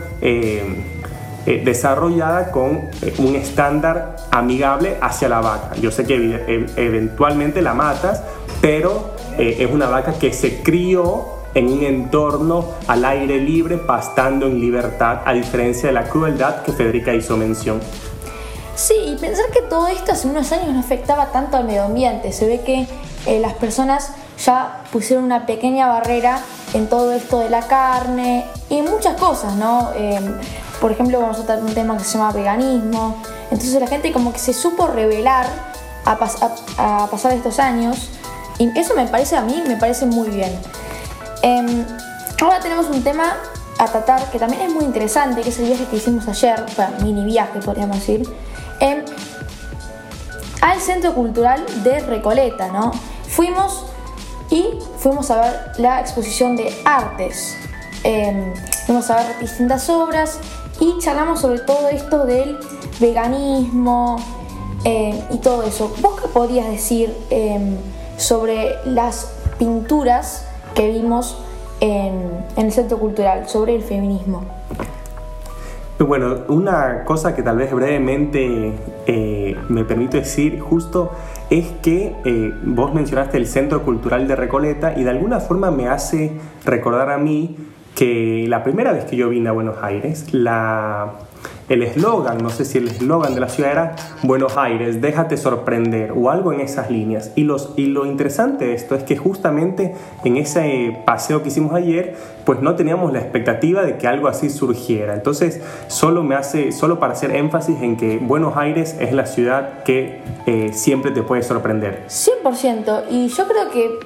desarrollada 1.46 2.52
con 2.52 2.90
eh, 3.02 3.14
un 3.18 3.36
estándar 3.36 4.16
amigable 4.32 4.98
hacia 5.02 5.28
la 5.30 5.42
vaca. 5.42 5.76
Yo 5.82 5.92
sé 5.92 6.06
que 6.06 6.68
eventualmente 6.76 7.62
la 7.62 7.74
matas, 7.74 8.22
pero 8.62 9.12
eh, 9.38 9.58
es 9.60 9.72
una 9.72 9.88
vaca 9.88 10.14
que 10.14 10.34
se 10.34 10.62
crió 10.62 11.42
en 11.54 11.68
un 11.68 11.84
entorno 11.84 12.66
al 12.88 13.04
aire 13.04 13.38
libre, 13.40 13.78
pastando 13.78 14.46
en 14.46 14.60
libertad, 14.60 15.22
a 15.26 15.34
diferencia 15.34 15.88
de 15.88 15.94
la 15.94 16.04
crueldad 16.04 16.62
que 16.62 16.72
Federica 16.72 17.14
hizo 17.14 17.36
mención. 17.36 17.82
Sí, 18.76 18.94
y 19.06 19.16
pensar 19.18 19.46
que 19.52 19.62
todo 19.64 19.88
esto 19.88 20.14
hace 20.14 20.28
unos 20.28 20.52
años 20.52 20.70
no 20.70 20.80
afectaba 20.80 21.32
tanto 21.32 21.58
al 21.58 21.66
medio 21.66 21.84
ambiente. 21.84 22.32
Se 22.32 22.48
ve 22.48 22.62
que 22.62 22.88
las 23.40 23.54
personas 23.56 24.14
ya 24.44 24.82
pusieron 24.92 25.26
una 25.26 25.46
pequeña 25.46 25.88
barrera 25.88 26.40
en 26.74 26.88
todo 26.88 27.12
esto 27.12 27.40
de 27.40 27.50
la 27.50 27.68
carne 27.68 28.46
y 28.70 28.82
muchas 28.82 29.20
cosas, 29.20 29.56
¿no? 29.56 29.92
Por 30.82 30.92
ejemplo, 30.92 31.22
vamos 31.22 31.38
a 31.40 31.46
tratar 31.46 31.64
un 31.64 31.74
tema 31.76 31.96
que 31.96 32.04
se 32.04 32.18
llama 32.18 32.32
veganismo. 32.32 33.16
Entonces 33.52 33.80
la 33.80 33.88
gente 33.88 34.12
como 34.12 34.34
que 34.34 34.40
se 34.40 34.52
supo 34.52 34.88
revelar 34.88 35.46
a, 36.06 36.18
pasar 36.18 37.34
estos 37.34 37.60
años 37.60 38.10
y 38.58 38.68
eso 38.78 38.96
me 38.96 39.06
parece 39.06 39.38
a 39.38 39.42
mí, 39.42 39.64
me 39.68 39.78
parece 39.78 40.08
muy 40.08 40.30
bien. 40.30 40.60
Em, 41.44 41.86
ahora 42.42 42.60
tenemos 42.60 42.88
un 42.88 43.04
tema 43.04 43.36
a 43.78 43.86
tratar 43.86 44.32
que 44.32 44.40
también 44.40 44.64
es 44.64 44.74
muy 44.74 44.84
interesante, 44.84 45.42
que 45.42 45.50
es 45.50 45.60
el 45.60 45.68
viaje 45.68 45.86
que 45.86 45.98
hicimos 45.98 46.28
ayer, 46.28 46.66
mini 47.04 47.26
viaje 47.26 47.60
podríamos 47.60 48.00
decir, 48.00 48.28
em, 48.80 49.06
al 50.62 50.80
Centro 50.82 51.14
Cultural 51.14 51.64
de 51.84 52.00
Recoleta, 52.00 52.70
¿no? 52.70 52.92
Fuimos 53.30 53.86
y 54.50 54.80
fuimos 54.98 55.30
a 55.30 55.42
ver 55.42 55.72
la 55.78 56.00
exposición 56.00 56.56
de 56.56 56.76
artes. 56.86 57.56
Em, 58.04 58.54
fuimos 58.88 59.10
a 59.12 59.18
ver 59.18 59.40
distintas 59.40 59.88
obras 59.90 60.40
y 60.82 60.98
charlamos 61.00 61.40
sobre 61.40 61.60
todo 61.60 61.88
esto 61.88 62.26
del 62.26 62.58
veganismo 63.00 64.18
em, 64.84 65.16
y 65.30 65.38
todo 65.38 65.64
eso. 65.64 65.94
¿Vos 66.02 66.20
qué 66.20 66.28
podrías 66.28 66.68
decir 66.68 67.16
sobre 68.18 68.76
las 68.86 69.32
pinturas 69.58 70.46
que 70.76 70.92
vimos 70.92 71.38
en, 71.82 72.46
el 72.56 72.72
Centro 72.72 72.98
Cultural 72.98 73.50
sobre 73.50 73.76
el 73.76 73.82
feminismo. 73.82 74.44
Bueno, 76.00 76.46
una 76.48 77.04
cosa 77.04 77.36
que 77.36 77.44
tal 77.44 77.58
vez 77.58 77.72
brevemente 77.72 78.74
eh, 79.06 79.56
me 79.70 79.84
permito 79.86 80.18
decir 80.18 80.60
justo 80.60 81.12
es 81.52 81.68
que 81.84 82.16
eh, 82.26 82.54
vos 82.64 82.94
mencionaste 82.94 83.38
el 83.38 83.46
Centro 83.46 83.84
Cultural 83.84 84.28
de 84.28 84.36
Recoleta 84.36 84.94
y 84.98 85.04
de 85.04 85.12
alguna 85.12 85.40
forma 85.40 85.70
me 85.70 85.88
hace 85.88 86.32
recordar 86.66 87.12
a 87.12 87.20
mí 87.20 87.56
que 87.96 88.46
la 88.48 88.64
primera 88.64 88.94
vez 88.94 89.06
que 89.06 89.16
yo 89.16 89.30
vine 89.30 89.50
a 89.50 89.52
Buenos 89.52 89.78
Aires, 89.82 90.34
la, 90.34 91.14
el 91.72 91.84
eslogan, 91.84 92.40
no 92.40 92.50
sé 92.50 92.66
si 92.66 92.78
el 92.80 92.90
eslogan 92.90 93.34
de 93.34 93.40
la 93.40 93.48
ciudad 93.48 93.72
era 93.72 93.96
Buenos 94.24 94.58
Aires, 94.58 95.02
déjate 95.02 95.38
sorprender 95.38 96.12
o 96.12 96.30
algo 96.30 96.52
en 96.52 96.60
esas 96.60 96.92
líneas. 96.92 97.32
Y, 97.36 97.44
los, 97.44 97.74
y 97.78 97.86
lo 97.86 98.06
interesante 98.06 98.66
de 98.66 98.74
esto 98.74 98.96
es 98.96 99.04
que 99.04 99.16
justamente 99.16 99.96
en 100.26 100.38
ese 100.38 100.98
paseo 101.06 101.42
que 101.44 101.48
hicimos 101.48 101.74
ayer, 101.74 102.16
pues 102.46 102.62
no 102.62 102.76
teníamos 102.76 103.14
la 103.14 103.20
expectativa 103.20 103.84
de 103.84 103.98
que 103.98 104.08
algo 104.08 104.28
así 104.28 104.50
surgiera. 104.50 105.14
Entonces, 105.14 105.62
solo 105.88 106.24
me 106.24 106.36
hace, 106.36 106.74
solo 106.74 107.00
para 107.00 107.14
hacer 107.14 107.34
énfasis 107.36 107.82
en 107.82 107.96
que 107.96 108.18
Buenos 108.18 108.58
Aires 108.58 108.98
es 109.00 109.14
la 109.14 109.26
ciudad 109.26 109.84
que 109.84 110.20
eh, 110.48 110.72
siempre 110.74 111.12
te 111.12 111.24
puede 111.24 111.44
sorprender. 111.44 112.04
100%. 112.08 113.04
Y 113.10 113.30
yo 113.30 113.48
creo 113.48 113.70
que 113.72 114.00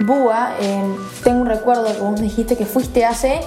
Búa, 0.00 0.54
eh, 0.60 0.96
tengo 1.24 1.40
un 1.40 1.46
recuerdo 1.46 1.86
que 1.86 2.00
vos 2.00 2.20
dijiste 2.20 2.56
que 2.56 2.66
fuiste 2.66 3.04
hace 3.04 3.40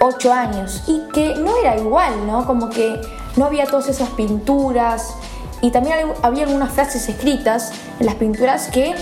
ocho 0.00 0.32
años 0.32 0.82
y 0.86 1.02
que 1.12 1.36
no 1.36 1.56
era 1.58 1.76
igual, 1.76 2.26
¿no? 2.26 2.46
Como 2.46 2.70
que 2.70 3.00
no 3.36 3.46
había 3.46 3.66
todas 3.66 3.88
esas 3.88 4.10
pinturas 4.10 5.14
y 5.60 5.70
también 5.70 6.12
había 6.22 6.44
algunas 6.44 6.72
frases 6.72 7.08
escritas 7.08 7.72
en 8.00 8.06
las 8.06 8.14
pinturas 8.16 8.68
que 8.68 8.94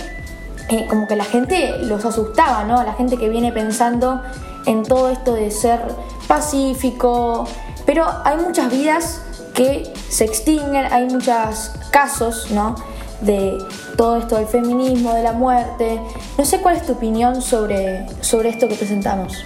eh, 0.69 0.87
como 0.89 1.07
que 1.07 1.15
la 1.15 1.25
gente 1.25 1.77
los 1.79 2.05
asustaba, 2.05 2.63
¿no? 2.63 2.83
La 2.83 2.93
gente 2.93 3.17
que 3.17 3.29
viene 3.29 3.51
pensando 3.51 4.21
en 4.65 4.83
todo 4.83 5.09
esto 5.09 5.33
de 5.33 5.51
ser 5.51 5.81
pacífico, 6.27 7.45
pero 7.85 8.05
hay 8.23 8.37
muchas 8.37 8.71
vidas 8.71 9.21
que 9.53 9.91
se 10.09 10.25
extinguen, 10.25 10.85
hay 10.91 11.05
muchos 11.05 11.71
casos, 11.91 12.49
¿no? 12.51 12.75
De 13.21 13.57
todo 13.97 14.17
esto 14.17 14.37
del 14.37 14.47
feminismo, 14.47 15.13
de 15.13 15.23
la 15.23 15.33
muerte. 15.33 15.99
No 16.37 16.45
sé 16.45 16.59
cuál 16.61 16.77
es 16.77 16.85
tu 16.85 16.93
opinión 16.93 17.41
sobre, 17.41 18.05
sobre 18.21 18.49
esto 18.49 18.67
que 18.67 18.75
presentamos. 18.75 19.45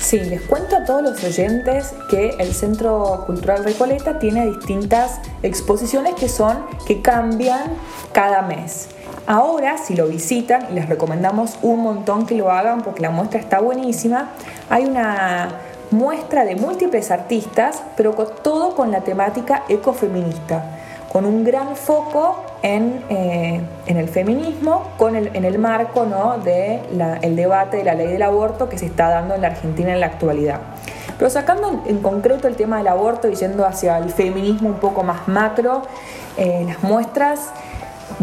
Sí, 0.00 0.18
les 0.18 0.40
cuento 0.40 0.76
a 0.76 0.84
todos 0.84 1.02
los 1.02 1.22
oyentes 1.22 1.92
que 2.08 2.30
el 2.38 2.54
Centro 2.54 3.24
Cultural 3.26 3.62
Recoleta 3.62 4.18
tiene 4.18 4.46
distintas 4.46 5.20
exposiciones 5.42 6.14
que 6.14 6.28
son 6.28 6.64
que 6.86 7.02
cambian 7.02 7.60
cada 8.12 8.40
mes. 8.40 8.88
Ahora, 9.26 9.76
si 9.76 9.94
lo 9.94 10.06
visitan, 10.06 10.68
y 10.70 10.74
les 10.74 10.88
recomendamos 10.88 11.58
un 11.60 11.80
montón 11.80 12.24
que 12.24 12.34
lo 12.34 12.50
hagan 12.50 12.80
porque 12.82 13.02
la 13.02 13.10
muestra 13.10 13.40
está 13.40 13.60
buenísima, 13.60 14.30
hay 14.70 14.86
una 14.86 15.50
muestra 15.90 16.44
de 16.46 16.56
múltiples 16.56 17.10
artistas, 17.10 17.82
pero 17.96 18.12
todo 18.12 18.74
con 18.74 18.90
la 18.90 19.02
temática 19.02 19.64
ecofeminista 19.68 20.64
con 21.12 21.26
un 21.26 21.44
gran 21.44 21.76
foco 21.76 22.36
en, 22.62 23.02
eh, 23.08 23.60
el 23.86 24.08
feminismo, 24.08 24.88
con 24.96 25.16
el, 25.16 25.34
en 25.34 25.44
el 25.44 25.58
marco 25.58 26.04
¿no? 26.04 26.38
del 26.38 27.36
debate 27.36 27.78
de 27.78 27.84
la 27.84 27.94
ley 27.94 28.08
del 28.08 28.22
aborto 28.22 28.68
que 28.68 28.78
se 28.78 28.86
está 28.86 29.08
dando 29.08 29.34
en 29.34 29.42
la 29.42 29.48
Argentina 29.48 29.92
en 29.92 30.00
la 30.00 30.06
actualidad. 30.06 30.60
Pero 31.18 31.30
sacando 31.30 31.82
en, 31.86 31.98
concreto 31.98 32.48
el 32.48 32.56
tema 32.56 32.78
del 32.78 32.88
aborto 32.88 33.28
y 33.28 33.34
yendo 33.34 33.66
hacia 33.66 33.98
el 33.98 34.10
feminismo 34.10 34.70
un 34.70 34.76
poco 34.80 35.02
más 35.02 35.28
macro, 35.28 35.82
eh, 36.38 36.64
las 36.66 36.82
muestras 36.82 37.50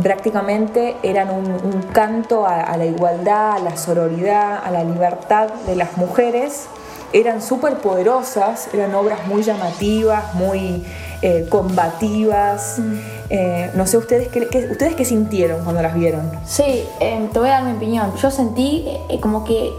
prácticamente 0.02 0.96
eran 1.04 1.30
un, 1.30 1.84
canto 1.94 2.46
a, 2.46 2.76
la 2.78 2.86
igualdad, 2.86 3.58
a 3.58 3.60
la 3.60 3.78
sororidad, 3.78 4.62
a 4.64 4.72
la 4.72 4.84
libertad 4.84 5.50
de 5.66 5.76
las 5.76 5.98
mujeres. 5.98 6.68
Eran 7.14 7.42
súper 7.42 7.78
poderosas, 7.78 8.70
eran 8.74 8.94
obras 8.96 9.28
muy 9.28 9.44
llamativas, 9.44 10.34
muy 10.34 10.86
eh, 11.22 11.46
combativas. 11.50 12.80
Mm. 12.80 13.00
Eh, 13.30 13.72
no 13.76 13.86
sé, 13.86 13.98
¿ustedes 13.98 14.30
qué, 14.30 14.42
¿ustedes 14.72 14.96
qué 14.96 15.04
sintieron 15.04 15.64
cuando 15.64 15.82
las 15.82 15.94
vieron? 15.94 16.32
Sí, 16.46 16.84
em, 17.00 17.28
te 17.30 17.40
voy 17.40 17.50
a 17.50 17.54
dar 17.54 17.64
mi 17.64 17.74
opinión. 17.74 18.14
Yo 18.22 18.32
sentí 18.32 18.86
eh, 19.10 19.20
como 19.20 19.44
que, 19.44 19.74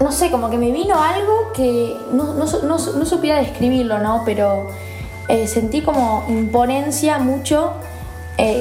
no 0.00 0.12
sé, 0.12 0.30
como 0.30 0.50
que 0.50 0.58
me 0.58 0.70
vino 0.70 1.02
algo 1.02 1.52
que 1.54 1.96
no, 2.12 2.34
no, 2.34 2.44
no, 2.44 2.76
no 2.78 3.06
supiera 3.06 3.38
describirlo, 3.38 3.98
¿no? 3.98 4.22
Pero 4.26 4.66
sentí 5.46 5.80
como 5.80 6.24
imponencia 6.28 7.18
mucho. 7.18 7.72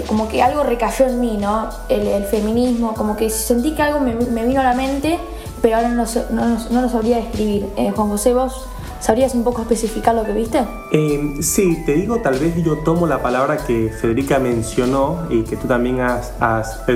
como 0.07 0.29
que 0.29 0.41
algo 0.41 0.63
recayó 0.63 1.07
en 1.07 1.19
mí, 1.19 1.37
¿no? 1.37 1.69
El, 1.89 2.23
feminismo, 2.25 2.93
como 2.93 3.17
que 3.17 3.29
sentí 3.29 3.75
que 3.75 3.81
algo 3.81 3.99
me, 3.99 4.45
vino 4.45 4.61
a 4.61 4.63
la 4.63 4.73
mente, 4.73 5.19
pero 5.61 5.75
ahora 5.77 5.89
no, 5.89 6.05
no, 6.29 6.81
lo 6.81 6.89
sabría 6.89 7.17
describir. 7.17 7.67
Juan 7.93 8.07
José, 8.07 8.33
vos 8.33 8.67
¿Sabrías 9.01 9.33
un 9.33 9.43
poco 9.43 9.63
especificar 9.63 10.13
lo 10.13 10.23
que 10.23 10.31
viste? 10.31 10.59
Eh, 10.91 11.37
sí, 11.41 11.81
te 11.87 11.93
digo, 11.95 12.17
tal 12.17 12.37
vez 12.37 12.63
yo 12.63 12.77
tomo 12.77 13.07
la 13.07 13.19
palabra 13.23 13.57
que 13.57 13.89
Federica 13.89 14.37
mencionó 14.37 15.25
y 15.31 15.41
que 15.41 15.57
tú 15.57 15.67
también 15.67 16.01
has, 16.01 16.31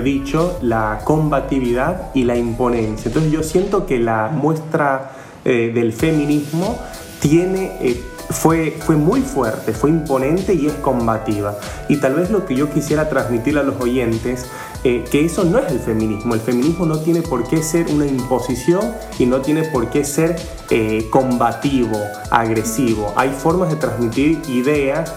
dicho, 0.03 0.59
la 0.61 1.01
combatividad 1.03 2.11
y 2.13 2.23
la 2.23 2.37
imponencia. 2.37 3.09
Entonces 3.09 3.31
yo 3.31 3.41
siento 3.41 3.87
que 3.87 3.97
la 3.97 4.29
muestra 4.31 5.13
eh, 5.43 5.71
del 5.73 5.93
feminismo 5.93 6.77
tiene... 7.19 7.77
Eh, 7.81 8.14
fue, 8.29 8.77
fue 8.85 8.95
muy 8.95 9.21
fuerte, 9.21 9.73
fue 9.73 9.89
imponente 9.89 10.53
y 10.53 10.67
es 10.67 10.73
combativa. 10.73 11.57
Y 11.89 11.97
tal 11.97 12.15
vez 12.15 12.31
lo 12.31 12.45
que 12.45 12.55
yo 12.55 12.69
quisiera 12.69 13.09
transmitirle 13.09 13.59
a 13.59 13.63
los 13.63 13.79
oyentes, 13.79 14.45
eh, 14.83 15.03
que 15.09 15.25
eso 15.25 15.43
no 15.43 15.59
es 15.59 15.71
el 15.71 15.79
feminismo. 15.79 16.33
El 16.33 16.41
feminismo 16.41 16.85
no 16.85 16.99
tiene 16.99 17.21
por 17.21 17.47
qué 17.47 17.61
ser 17.63 17.87
una 17.87 18.05
imposición 18.05 18.93
y 19.17 19.25
no 19.25 19.41
tiene 19.41 19.63
por 19.63 19.89
qué 19.89 20.03
ser 20.03 20.35
eh, 20.69 21.07
combativo, 21.09 21.97
agresivo. 22.29 23.13
Hay 23.15 23.29
formas 23.29 23.69
de 23.69 23.77
transmitir 23.77 24.41
ideas 24.47 25.13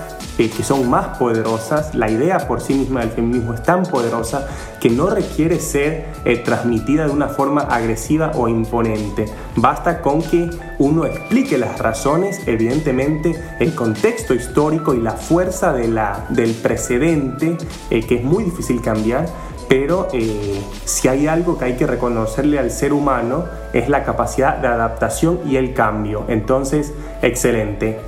que 0.47 0.62
son 0.62 0.88
más 0.88 1.18
poderosas, 1.18 1.97
la 1.97 2.09
idea 2.09 2.47
por 2.47 2.61
sí 2.61 2.75
misma 2.75 3.00
del 3.00 3.11
feminismo 3.11 3.54
es 3.54 3.62
tan 3.64 3.83
poderosa 3.83 4.47
que 4.80 4.88
no 4.88 5.11
requiere 5.11 5.59
ser 5.59 6.07
eh, 6.25 6.37
transmitida 6.37 7.07
de 7.07 7.11
una 7.11 7.26
forma 7.26 7.62
agresiva 7.62 8.30
o 8.37 8.47
imponente. 8.47 9.26
Basta 9.57 10.00
con 10.00 10.23
que 10.23 10.49
uno 10.78 11.07
explique 11.07 11.59
las 11.59 11.78
razones, 11.80 12.40
evidentemente 12.47 13.35
el 13.59 13.75
contexto 13.75 14.33
histórico 14.33 14.95
y 14.95 15.00
la 15.00 15.12
fuerza 15.12 15.73
de 15.73 15.88
la, 15.88 16.26
del 16.28 16.54
precedente, 16.54 17.59
eh, 17.90 18.07
que 18.07 18.16
es 18.16 18.23
muy 18.23 18.45
difícil 18.45 18.80
cambiar, 18.80 19.26
pero 19.68 20.09
eh, 20.12 20.62
si 20.85 21.09
hay 21.09 21.26
algo 21.26 21.59
que 21.59 21.66
hay 21.66 21.76
que 21.76 21.87
reconocerle 21.87 22.59
al 22.59 22.71
ser 22.71 22.92
humano 22.92 23.45
es 23.73 23.88
la 23.88 24.04
capacidad 24.04 24.57
de 24.57 24.68
adaptación 24.68 25.40
y 25.45 25.57
el 25.57 25.75
cambio. 25.75 26.25
Entonces, 26.28 26.95
excelente. 27.23 27.99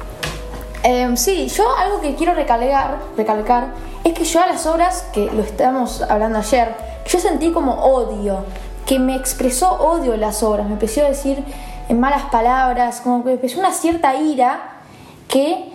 Em, 0.83 1.17
sí, 1.17 1.49
yo 1.49 1.77
algo 1.77 2.01
que 2.01 2.15
quiero 2.15 2.35
recalcar, 2.35 3.01
recalcar 3.17 3.75
es 4.03 4.15
que 4.15 4.25
yo 4.25 4.41
a 4.41 4.47
las 4.47 4.65
obras, 4.67 5.05
que 5.13 5.31
lo 5.31 5.43
estábamos 5.43 6.01
hablando 6.03 6.39
ayer, 6.39 6.75
yo 7.07 7.19
sentí 7.19 7.51
como 7.53 7.75
odio, 7.85 8.45
que 8.87 8.99
me 8.99 9.15
expresó 9.15 9.73
odio 9.73 10.17
las 10.17 10.43
obras, 10.43 10.67
me 10.67 10.73
empezó 10.73 11.03
a 11.03 11.09
decir 11.09 11.45
en 11.89 12.01
malas 12.01 12.25
palabras, 12.31 13.03
como 13.03 13.23
que 13.25 13.33
empezó 13.33 13.59
una 13.59 13.73
cierta 13.73 14.17
ira 14.17 14.81
que 15.29 15.71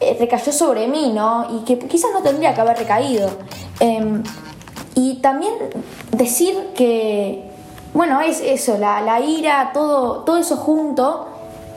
eh, 0.00 0.16
recayó 0.20 0.52
sobre 0.52 0.86
mí, 0.86 1.12
¿no? 1.12 1.46
Y 1.50 1.64
que 1.64 1.78
quizás 1.78 2.10
no 2.12 2.22
tendría 2.22 2.54
que 2.54 2.60
haber 2.60 2.78
recaído. 2.78 3.28
Em, 3.80 4.22
y 4.94 5.16
también 5.16 5.52
decir 6.12 6.70
que, 6.76 7.50
bueno, 7.92 8.20
es 8.20 8.40
eso, 8.40 8.78
la, 8.78 9.00
la 9.00 9.20
ira, 9.20 9.70
todo, 9.72 10.20
todo 10.20 10.36
eso 10.36 10.56
junto 10.56 11.26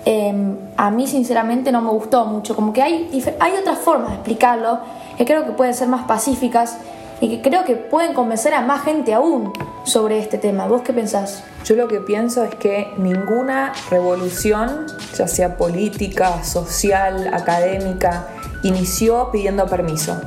Em, 0.06 0.58
a 0.78 0.90
mí 0.90 1.08
sinceramente 1.08 1.72
no 1.72 1.82
me 1.82 1.92
gustó 1.92 2.26
mucho. 2.26 2.56
Como 2.56 2.74
que 2.74 2.82
hay, 2.82 3.24
hay 3.40 3.54
otras 3.54 3.78
formas 3.80 4.10
de 4.10 4.16
explicarlo 4.16 4.80
que 5.18 5.26
creo 5.26 5.46
que 5.46 5.52
pueden 5.52 5.74
ser 5.74 5.88
más 5.88 6.06
pacíficas 6.06 6.78
y 7.20 7.30
que 7.30 7.42
creo 7.42 7.64
que 7.66 7.76
pueden 7.76 8.14
convencer 8.14 8.54
a 8.56 8.62
más 8.62 8.84
gente 8.84 9.14
aún 9.14 9.54
sobre 9.84 10.18
este 10.18 10.40
tema. 10.40 10.68
¿Vos 10.68 10.82
qué 10.82 10.92
pensás? 10.92 11.44
Yo 11.66 11.76
lo 11.76 11.88
que 11.88 12.00
pienso 12.00 12.44
es 12.44 12.56
que 12.56 12.88
ninguna 12.98 13.74
revolución, 13.92 14.88
ya 15.16 15.28
sea 15.28 15.56
política, 15.56 16.44
social, 16.44 17.32
académica, 17.32 18.28
inició 18.64 19.30
pidiendo 19.32 19.68
permiso. 19.68 20.20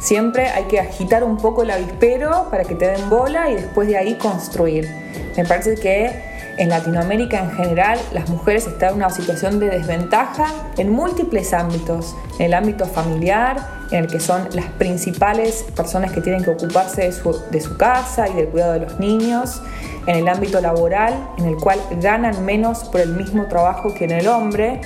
Siempre 0.00 0.48
hay 0.48 0.64
que 0.64 0.80
agitar 0.80 1.22
un 1.22 1.36
poco 1.36 1.62
el 1.62 1.70
avispero 1.70 2.48
para 2.50 2.64
que 2.64 2.74
te 2.74 2.88
den 2.88 3.08
bola 3.08 3.48
y 3.48 3.54
después 3.54 3.86
de 3.86 3.96
ahí 3.96 4.14
construir. 4.14 4.88
Me 5.36 5.44
parece 5.44 5.76
que 5.76 6.31
en 6.58 6.68
Latinoamérica 6.68 7.42
en 7.42 7.50
general 7.52 7.98
las 8.12 8.28
mujeres 8.28 8.66
están 8.66 8.90
en 8.90 8.96
una 8.96 9.10
situación 9.10 9.58
de 9.58 9.70
desventaja 9.70 10.46
en 10.76 10.90
múltiples 10.90 11.52
ámbitos, 11.52 12.14
en 12.38 12.46
el 12.46 12.54
ámbito 12.54 12.86
familiar, 12.86 13.56
en 13.90 14.04
el 14.04 14.06
que 14.06 14.20
son 14.20 14.48
las 14.52 14.66
principales 14.66 15.64
personas 15.74 16.12
que 16.12 16.20
tienen 16.20 16.42
que 16.42 16.50
ocuparse 16.50 17.02
de 17.02 17.12
su, 17.12 17.38
de 17.50 17.60
su 17.60 17.76
casa 17.76 18.28
y 18.28 18.34
del 18.34 18.48
cuidado 18.48 18.74
de 18.74 18.80
los 18.80 18.98
niños, 18.98 19.62
en 20.06 20.16
el 20.16 20.28
ámbito 20.28 20.60
laboral, 20.60 21.14
en 21.38 21.46
el 21.46 21.56
cual 21.56 21.78
ganan 22.00 22.44
menos 22.44 22.84
por 22.84 23.00
el 23.00 23.14
mismo 23.14 23.46
trabajo 23.46 23.94
que 23.94 24.04
en 24.04 24.12
el 24.12 24.28
hombre, 24.28 24.80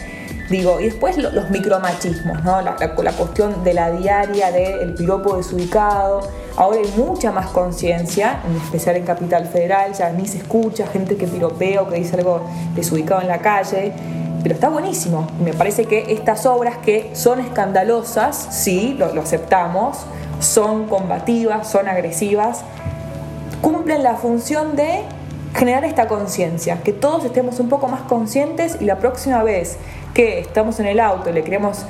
Digo, 0.51 0.79
y 0.81 0.85
después 0.85 1.19
los 1.19 1.51
micromachismos, 1.51 2.45
¿no? 2.45 2.63
La, 2.63 2.77
la, 2.79 3.13
cuestión 3.13 3.65
de 3.65 3.75
la 3.75 3.91
diaria 3.91 4.53
del 4.53 4.95
piropo 4.95 5.37
desubicado. 5.37 6.21
Ahora 6.57 6.79
hay 6.79 6.91
mucha 6.97 7.33
más 7.33 7.49
conciencia, 7.51 8.41
en 8.49 8.57
especial 8.57 8.97
en 8.97 9.05
Capital 9.05 9.47
Federal, 9.47 9.93
ya 9.93 10.09
ni 10.11 10.27
se 10.27 10.39
escucha 10.39 10.87
gente 10.87 11.17
que 11.17 11.27
piropea 11.27 11.83
o 11.83 11.89
que 11.89 11.97
dice 11.97 12.17
algo 12.17 12.41
desubicado 12.75 13.21
en 13.21 13.29
la 13.29 13.39
calle. 13.39 13.93
Pero 14.43 14.55
está 14.55 14.71
buenísimo. 14.71 15.27
Me 15.45 15.53
parece 15.53 15.85
que 15.85 16.15
estas 16.15 16.47
obras 16.47 16.79
que 16.79 17.11
son 17.15 17.41
escandalosas, 17.41 18.37
sí, 18.53 18.97
lo, 18.99 19.07
aceptamos, 19.21 19.99
son 20.41 20.87
combativas, 20.87 21.69
son 21.69 21.89
agresivas, 21.89 22.63
cumplen 23.61 24.03
la 24.03 24.15
función 24.15 24.77
de 24.77 25.03
generar 25.55 25.85
esta 25.85 26.09
conciencia, 26.09 26.83
que 26.83 26.93
todos 26.93 27.25
estemos 27.25 27.61
un 27.61 27.69
poco 27.69 27.87
más 27.89 28.03
conscientes 28.03 28.79
y 28.81 28.85
la 28.87 28.99
próxima 28.99 29.43
vez 29.43 29.77
que 30.15 30.39
estamos 30.39 30.81
en 30.81 30.87
el 30.87 31.01
auto 31.01 31.29
y 31.29 31.33
le 31.35 31.45
queremos 31.45 31.85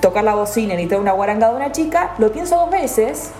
tocar 0.00 0.22
la 0.22 0.34
bocina 0.34 0.74
y 0.74 0.86
tener 0.86 1.00
una 1.00 1.12
guaranga 1.12 1.48
de 1.48 1.56
una 1.56 1.72
chica, 1.72 2.12
lo 2.18 2.30
pienso 2.30 2.56
dos 2.56 2.70
veces 2.70 3.32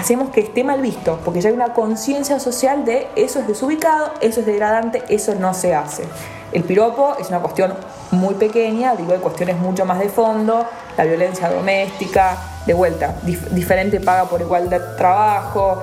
hacemos 0.00 0.30
que 0.30 0.40
esté 0.40 0.64
mal 0.64 0.80
visto, 0.80 1.18
porque 1.24 1.42
ya 1.42 1.50
hay 1.50 1.54
una 1.54 1.74
conciencia 1.74 2.40
social 2.40 2.86
de 2.86 3.08
eso 3.16 3.40
es 3.40 3.46
desubicado, 3.46 4.12
eso 4.22 4.40
es 4.40 4.46
degradante, 4.46 5.04
eso 5.10 5.34
no 5.34 5.52
se 5.52 5.74
hace. 5.74 6.04
El 6.52 6.64
piropo 6.64 7.16
es 7.20 7.28
una 7.28 7.40
cuestión 7.40 7.74
muy 8.10 8.34
pequeña, 8.34 8.96
digo, 8.96 9.12
hay 9.12 9.18
cuestiones 9.18 9.58
mucho 9.58 9.84
más 9.84 9.98
de 9.98 10.08
fondo, 10.08 10.64
la 10.96 11.04
violencia 11.04 11.50
doméstica, 11.50 12.36
de 12.64 12.72
vuelta, 12.72 13.14
diferente 13.50 14.00
paga 14.00 14.24
por 14.24 14.40
igual 14.40 14.70
de 14.70 14.80
trabajo, 14.96 15.82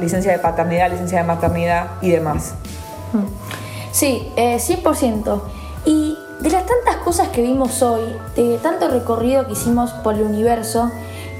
licencia 0.00 0.32
de 0.32 0.38
paternidad, 0.38 0.90
licencia 0.90 1.18
de 1.18 1.24
maternidad 1.24 1.86
y 2.00 2.10
demás. 2.10 2.54
Sí, 3.92 4.32
eh, 4.36 4.58
100%. 4.58 5.40
Y 5.84 6.18
de 6.40 6.50
las 6.50 6.66
tantas 6.66 6.96
cosas 7.04 7.28
que 7.28 7.42
vimos 7.42 7.80
hoy, 7.82 8.16
de 8.34 8.58
tanto 8.58 8.88
recorrido 8.88 9.46
que 9.46 9.52
hicimos 9.52 9.92
por 9.92 10.14
el 10.14 10.22
universo, 10.22 10.90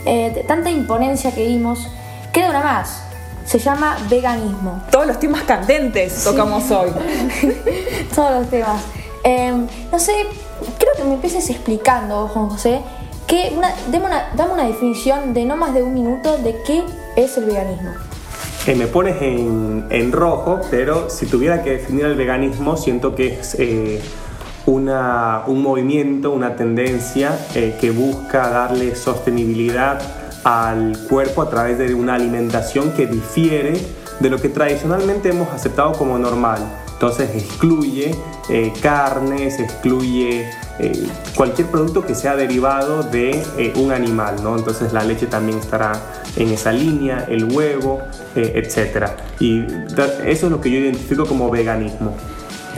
eh, 0.04 0.32
de 0.34 0.42
tanta 0.44 0.70
imponencia 0.70 1.32
que 1.32 1.46
vimos, 1.46 1.88
queda 2.32 2.50
una 2.50 2.62
más. 2.62 3.02
Se 3.44 3.58
llama 3.58 3.96
veganismo. 4.08 4.82
Todos 4.90 5.06
los 5.06 5.20
temas 5.20 5.42
candentes 5.42 6.24
tocamos 6.24 6.70
hoy. 6.70 6.90
Todos 8.14 8.40
los 8.40 8.50
temas. 8.50 8.82
Em, 9.24 9.66
no 9.90 9.98
sé, 9.98 10.12
creo 10.78 10.92
que 10.96 11.04
me 11.04 11.14
empieces 11.14 11.48
explicando, 11.50 12.28
Juan 12.28 12.48
José, 12.48 12.80
que 13.26 13.52
una, 13.56 13.72
dame, 14.36 14.52
una, 14.52 14.64
definición 14.64 15.34
de 15.34 15.44
no 15.44 15.56
más 15.56 15.74
de 15.74 15.82
un 15.82 15.94
minuto 15.94 16.38
de 16.38 16.56
qué 16.66 16.82
es 17.16 17.36
el 17.36 17.44
veganismo. 17.44 17.90
Eh, 18.66 18.74
me 18.74 18.86
pones 18.86 19.20
en, 19.20 19.86
en, 19.90 20.12
rojo, 20.12 20.60
pero 20.70 21.10
si 21.10 21.26
tuviera 21.26 21.62
que 21.62 21.70
definir 21.70 22.06
el 22.06 22.14
veganismo, 22.14 22.76
siento 22.76 23.14
que 23.14 23.40
es 23.40 23.56
eh, 23.58 24.00
una, 24.66 25.42
un 25.46 25.62
movimiento, 25.62 26.30
una 26.30 26.56
tendencia 26.56 27.38
eh, 27.54 27.76
que 27.80 27.90
busca 27.90 28.48
darle 28.48 28.94
sostenibilidad 28.94 30.21
al 30.44 30.96
cuerpo 31.08 31.42
a 31.42 31.50
través 31.50 31.78
de 31.78 31.94
una 31.94 32.14
alimentación 32.14 32.92
que 32.92 33.06
difiere 33.06 33.74
de 34.20 34.30
lo 34.30 34.40
que 34.40 34.48
tradicionalmente 34.48 35.30
hemos 35.30 35.48
aceptado 35.48 35.92
como 35.92 36.18
normal. 36.18 36.58
Entonces 36.92 37.30
excluye 37.34 38.14
eh, 38.48 38.72
carnes, 38.80 39.58
excluye 39.58 40.48
eh, 40.78 41.08
cualquier 41.34 41.66
producto 41.66 42.06
que 42.06 42.14
sea 42.14 42.36
derivado 42.36 43.02
de 43.02 43.72
un 43.76 43.90
animal, 43.90 44.36
¿no? 44.42 44.56
Entonces 44.56 44.92
la 44.92 45.02
leche 45.02 45.26
también 45.26 45.58
estará 45.58 45.92
en 46.36 46.50
esa 46.50 46.70
línea, 46.70 47.26
el 47.28 47.52
huevo, 47.52 48.00
etc. 48.36 49.10
Y 49.40 49.66
eso 50.24 50.46
es 50.46 50.50
lo 50.52 50.60
que 50.60 50.70
yo 50.70 50.78
identifico 50.78 51.26
como 51.26 51.50
veganismo. 51.50 52.14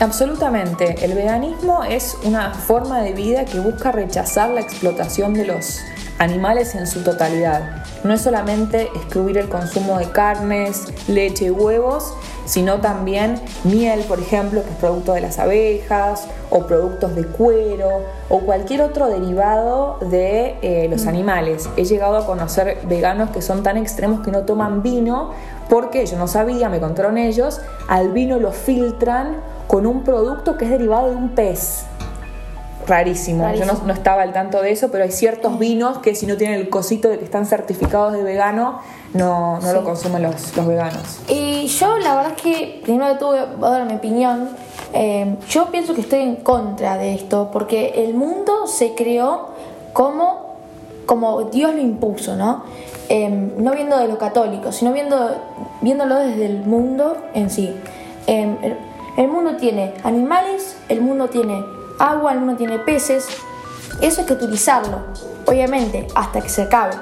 Absolutamente. 0.01 1.05
El 1.05 1.15
veganismo 1.15 1.85
es 1.85 2.17
una 2.25 2.53
forma 2.53 3.01
de 3.01 3.13
vida 3.13 3.45
que 3.45 3.61
busca 3.61 3.93
rechazar 3.93 4.51
la 4.51 4.61
explotación 4.61 5.35
de 5.35 5.47
los 5.47 5.81
animales 6.19 6.75
en 6.75 6.87
su 6.87 7.03
totalidad. 7.03 7.85
No 8.03 8.13
es 8.13 8.21
solamente 8.21 8.83
excluir 8.95 9.39
el 9.39 9.49
consumo 9.49 9.99
de 9.99 10.11
carnes, 10.11 10.93
leche 11.09 11.47
y 11.47 11.51
huevos, 11.51 12.15
sino 12.45 12.81
también 12.81 13.41
miel, 13.65 14.01
por 14.01 14.21
ejemplo, 14.21 14.63
que 14.63 14.71
es 14.71 14.77
producto 14.77 15.15
de 15.15 15.23
las 15.23 15.39
abejas, 15.39 16.27
o 16.51 16.67
productos 16.67 17.15
de 17.15 17.27
cuero, 17.27 18.03
o 18.29 18.41
cualquier 18.41 18.83
otro 18.83 19.09
derivado 19.09 19.99
de 20.01 20.57
eh, 20.61 20.89
los 20.91 21.05
mm. 21.05 21.09
animales. 21.09 21.69
He 21.77 21.85
llegado 21.85 22.19
a 22.19 22.27
conocer 22.27 22.79
veganos 22.87 23.31
que 23.31 23.41
son 23.41 23.63
tan 23.63 23.77
extremos 23.77 24.21
que 24.21 24.31
no 24.31 24.43
toman 24.43 24.83
vino, 24.83 25.31
porque 25.69 26.05
yo 26.05 26.19
no 26.19 26.29
sabía, 26.29 26.69
me 26.69 26.81
contaron 26.81 27.17
ellos, 27.17 27.61
al 27.89 28.13
vino 28.13 28.39
lo 28.39 28.53
filtran 28.53 29.37
con 29.67 29.87
un 29.87 30.05
producto 30.05 30.57
que 30.57 30.65
es 30.65 30.71
derivado 30.71 31.11
de 31.11 31.17
un 31.17 31.31
pez. 31.31 31.85
Rarísimo. 32.87 33.51
Yo 33.55 33.65
no, 33.65 33.93
estaba 33.93 34.23
al 34.23 34.33
tanto 34.33 34.61
de 34.61 34.71
eso, 34.71 34.91
pero 34.91 35.05
hay 35.05 35.11
ciertos 35.11 35.59
vinos 35.59 35.99
que 35.99 36.15
si 36.15 36.27
no 36.27 36.37
tienen 36.37 36.61
el 36.61 36.69
cosito 36.69 37.09
de 37.09 37.19
que 37.19 37.25
están 37.25 37.47
certificados 37.47 38.13
de 38.13 38.23
vegano, 38.23 38.81
no, 39.15 39.59
no 39.61 39.73
lo 39.73 39.85
consumen 39.85 40.23
los, 40.23 40.55
los, 40.55 40.67
veganos. 40.67 41.21
Y 41.29 41.67
yo 41.67 41.97
la 41.99 42.15
verdad 42.15 42.33
es 42.37 42.43
que, 42.43 42.81
primero 42.85 43.09
de 43.09 43.19
todo 43.19 43.31
voy 43.57 43.69
a 43.69 43.71
dar 43.71 43.87
mi 43.87 43.95
opinión, 43.95 44.51
eh, 44.93 45.37
yo 45.49 45.71
pienso 45.71 45.95
que 45.95 46.03
estoy 46.03 46.21
en 46.21 46.37
contra 46.37 46.99
de 46.99 47.15
esto, 47.15 47.49
porque 47.53 48.05
el 48.05 48.15
mundo 48.15 48.67
se 48.67 48.95
creó 48.95 49.49
como, 49.95 50.57
como 51.07 51.45
Dios 51.45 51.75
lo 51.75 51.81
impuso, 51.81 52.37
¿no? 52.37 52.65
Eh, 53.09 53.29
no 53.29 53.73
viendo 53.73 53.99
de 53.99 54.09
lo 54.09 54.19
católico, 54.19 54.73
sino 54.73 54.93
viendo, 54.93 55.37
viéndolo 55.81 56.17
desde 56.17 56.47
el 56.47 56.59
mundo 56.61 57.17
en 57.33 57.51
sí. 57.51 57.75
Eh, 58.27 58.77
el 59.17 59.29
mundo 59.29 59.57
tiene 59.57 59.95
animales, 60.03 60.77
el 60.89 61.01
mundo 61.01 61.29
tiene 61.29 61.65
agua, 61.99 62.33
el 62.33 62.41
mundo 62.41 62.57
tiene 62.57 62.79
peces. 62.79 63.29
Eso 64.01 64.23
hay 64.23 64.27
que 64.27 64.33
utilizarlo, 64.33 65.01
obviamente, 65.47 66.07
hasta 66.15 66.41
que 66.41 66.49
se 66.49 66.63
acabe. 66.63 66.95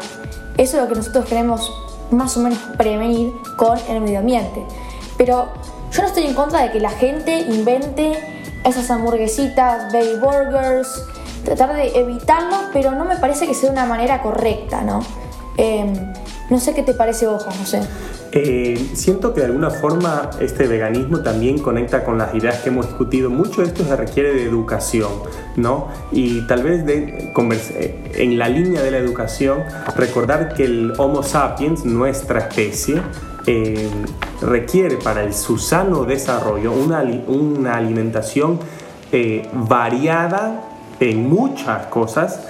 Eso 0.59 0.77
es 0.77 0.83
lo 0.83 0.89
que 0.89 0.97
nosotros 0.97 1.25
queremos 1.27 1.73
más 2.11 2.37
o 2.37 2.41
menos 2.41 2.59
prevenir 2.77 3.33
con 3.57 3.79
el 3.89 4.01
medio 4.03 4.19
ambiente. 4.19 4.63
Pero 5.17 5.49
yo 5.91 6.03
no 6.03 6.09
estoy 6.09 6.25
en 6.25 6.35
contra 6.35 6.61
de 6.61 6.71
que 6.71 6.81
la 6.81 6.91
gente 6.91 7.41
invente 7.41 8.51
esas 8.65 8.91
hamburguesitas, 8.91 9.93
baby 9.93 10.17
burgers, 10.21 11.07
tratar 11.45 11.75
de 11.75 11.99
evitarlo, 11.99 12.57
pero 12.73 12.93
no 12.93 13.05
me 13.05 13.17
parece 13.17 13.47
que 13.47 13.55
sea 13.55 13.71
una 13.71 13.87
manera 13.87 14.23
correcta, 14.23 14.83
¿no? 14.83 15.01
Em, 15.57 16.13
no 16.51 16.61
sé 16.61 16.75
qué 16.75 16.83
te 16.83 16.95
parece 16.95 17.27
vos, 17.27 17.45
José. 17.45 17.81
Eh, 18.35 18.93
siento 18.95 19.35
que 19.35 19.41
de 19.41 19.47
alguna 19.47 19.69
forma 19.69 20.31
este 20.41 20.67
veganismo 20.67 21.21
también 21.21 21.59
conecta 21.59 22.03
con 22.03 22.17
las 22.17 22.35
ideas 22.35 22.61
que 22.61 22.71
hemos 22.71 22.87
discutido. 22.87 23.29
Mucho 23.29 23.63
esto 23.63 23.85
se 23.85 23.95
requiere 23.95 24.33
de 24.33 24.45
educación, 24.45 25.13
¿no? 25.57 25.89
Y 26.13 26.47
tal 26.47 26.63
vez 26.63 26.83
eh, 26.89 28.13
en 28.15 28.39
la 28.39 28.49
línea 28.49 28.83
de 28.83 28.91
la 28.91 28.97
educación, 28.97 29.59
recordar 29.97 30.55
que 30.55 30.65
el 30.65 30.95
Homo 30.97 31.23
sapiens, 31.23 31.85
nuestra 31.85 32.39
especie, 32.39 33.03
eh, 33.47 33.91
requiere 34.41 34.97
para 34.97 35.23
el, 35.25 35.35
su 35.35 35.59
sano 35.59 36.05
desarrollo 36.05 36.73
una 36.73 37.77
alimentación 37.77 38.61
variada 39.53 40.65
en 41.01 41.29
muchas 41.29 41.85
cosas 41.89 42.49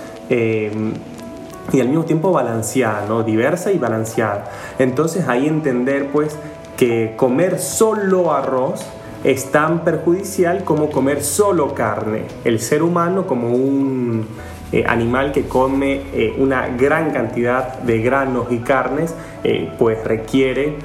y 1.70 1.80
al 1.80 1.88
mismo 1.88 2.04
tiempo 2.04 2.32
balanceada, 2.32 3.06
¿no? 3.06 3.22
diversa 3.22 3.70
y 3.70 3.78
balanceada. 3.78 4.50
Entonces 4.78 5.28
ahí 5.28 5.46
entender 5.46 6.08
pues 6.08 6.36
que 6.76 7.14
comer 7.16 7.58
solo 7.60 8.32
arroz 8.32 8.84
es 9.24 9.52
tan 9.52 9.84
perjudicial 9.84 10.64
como 10.64 10.90
comer 10.90 11.22
solo 11.22 11.74
carne. 11.74 12.24
El 12.44 12.58
ser 12.58 12.82
humano 12.82 13.26
como 13.26 13.48
un 13.50 14.26
eh, 14.72 14.84
animal 14.86 15.32
que 15.32 15.46
come 15.46 16.02
eh, 16.12 16.34
una 16.38 16.68
gran 16.68 17.12
cantidad 17.12 17.78
de 17.78 18.00
granos 18.00 18.46
y 18.50 18.58
carnes, 18.58 19.14
eh, 19.44 19.70
pues 19.78 20.02
requiere 20.04 20.78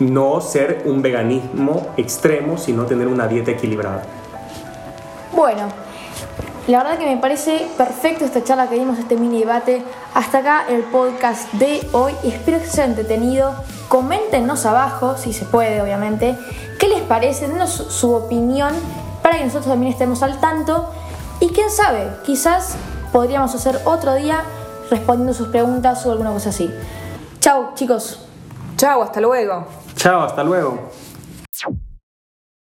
no 0.00 0.40
ser 0.40 0.82
un 0.84 1.00
veganismo 1.00 1.92
extremo, 1.96 2.58
sino 2.58 2.86
tener 2.86 3.06
una 3.06 3.28
dieta 3.28 3.52
equilibrada. 3.52 4.02
Bueno, 5.32 5.68
la 6.66 6.82
verdad 6.82 6.98
que 6.98 7.06
me 7.06 7.16
parece 7.16 7.68
perfecto 7.76 8.24
esta 8.24 8.42
charla 8.42 8.68
que 8.68 8.74
dimos, 8.74 8.98
este 8.98 9.16
mini 9.16 9.40
debate. 9.40 9.84
Hasta 10.14 10.38
acá 10.38 10.64
el 10.68 10.82
podcast 10.82 11.52
de 11.52 11.86
hoy. 11.92 12.12
Espero 12.24 12.58
que 12.58 12.66
se 12.66 12.82
haya 12.82 12.90
entretenido. 12.90 13.54
Coméntenos 13.88 14.66
abajo, 14.66 15.16
si 15.16 15.32
se 15.32 15.44
puede, 15.44 15.80
obviamente, 15.80 16.36
qué 16.80 16.88
les 16.88 17.02
parece, 17.02 17.46
denos 17.46 17.70
su 17.70 18.12
opinión 18.12 18.74
para 19.22 19.38
que 19.38 19.44
nosotros 19.44 19.66
también 19.66 19.92
estemos 19.92 20.22
al 20.24 20.40
tanto. 20.40 20.90
Y 21.38 21.50
quién 21.50 21.70
sabe, 21.70 22.10
quizás 22.24 22.74
podríamos 23.12 23.54
hacer 23.54 23.80
otro 23.84 24.14
día 24.14 24.42
respondiendo 24.90 25.34
sus 25.34 25.48
preguntas 25.48 26.04
o 26.04 26.10
alguna 26.10 26.32
cosa 26.32 26.48
así. 26.48 26.68
Chao, 27.40 27.74
chicos. 27.74 28.26
Chao, 28.76 29.02
hasta 29.02 29.20
luego. 29.20 29.66
Chao, 29.94 30.22
hasta 30.22 30.42
luego. 30.42 31.05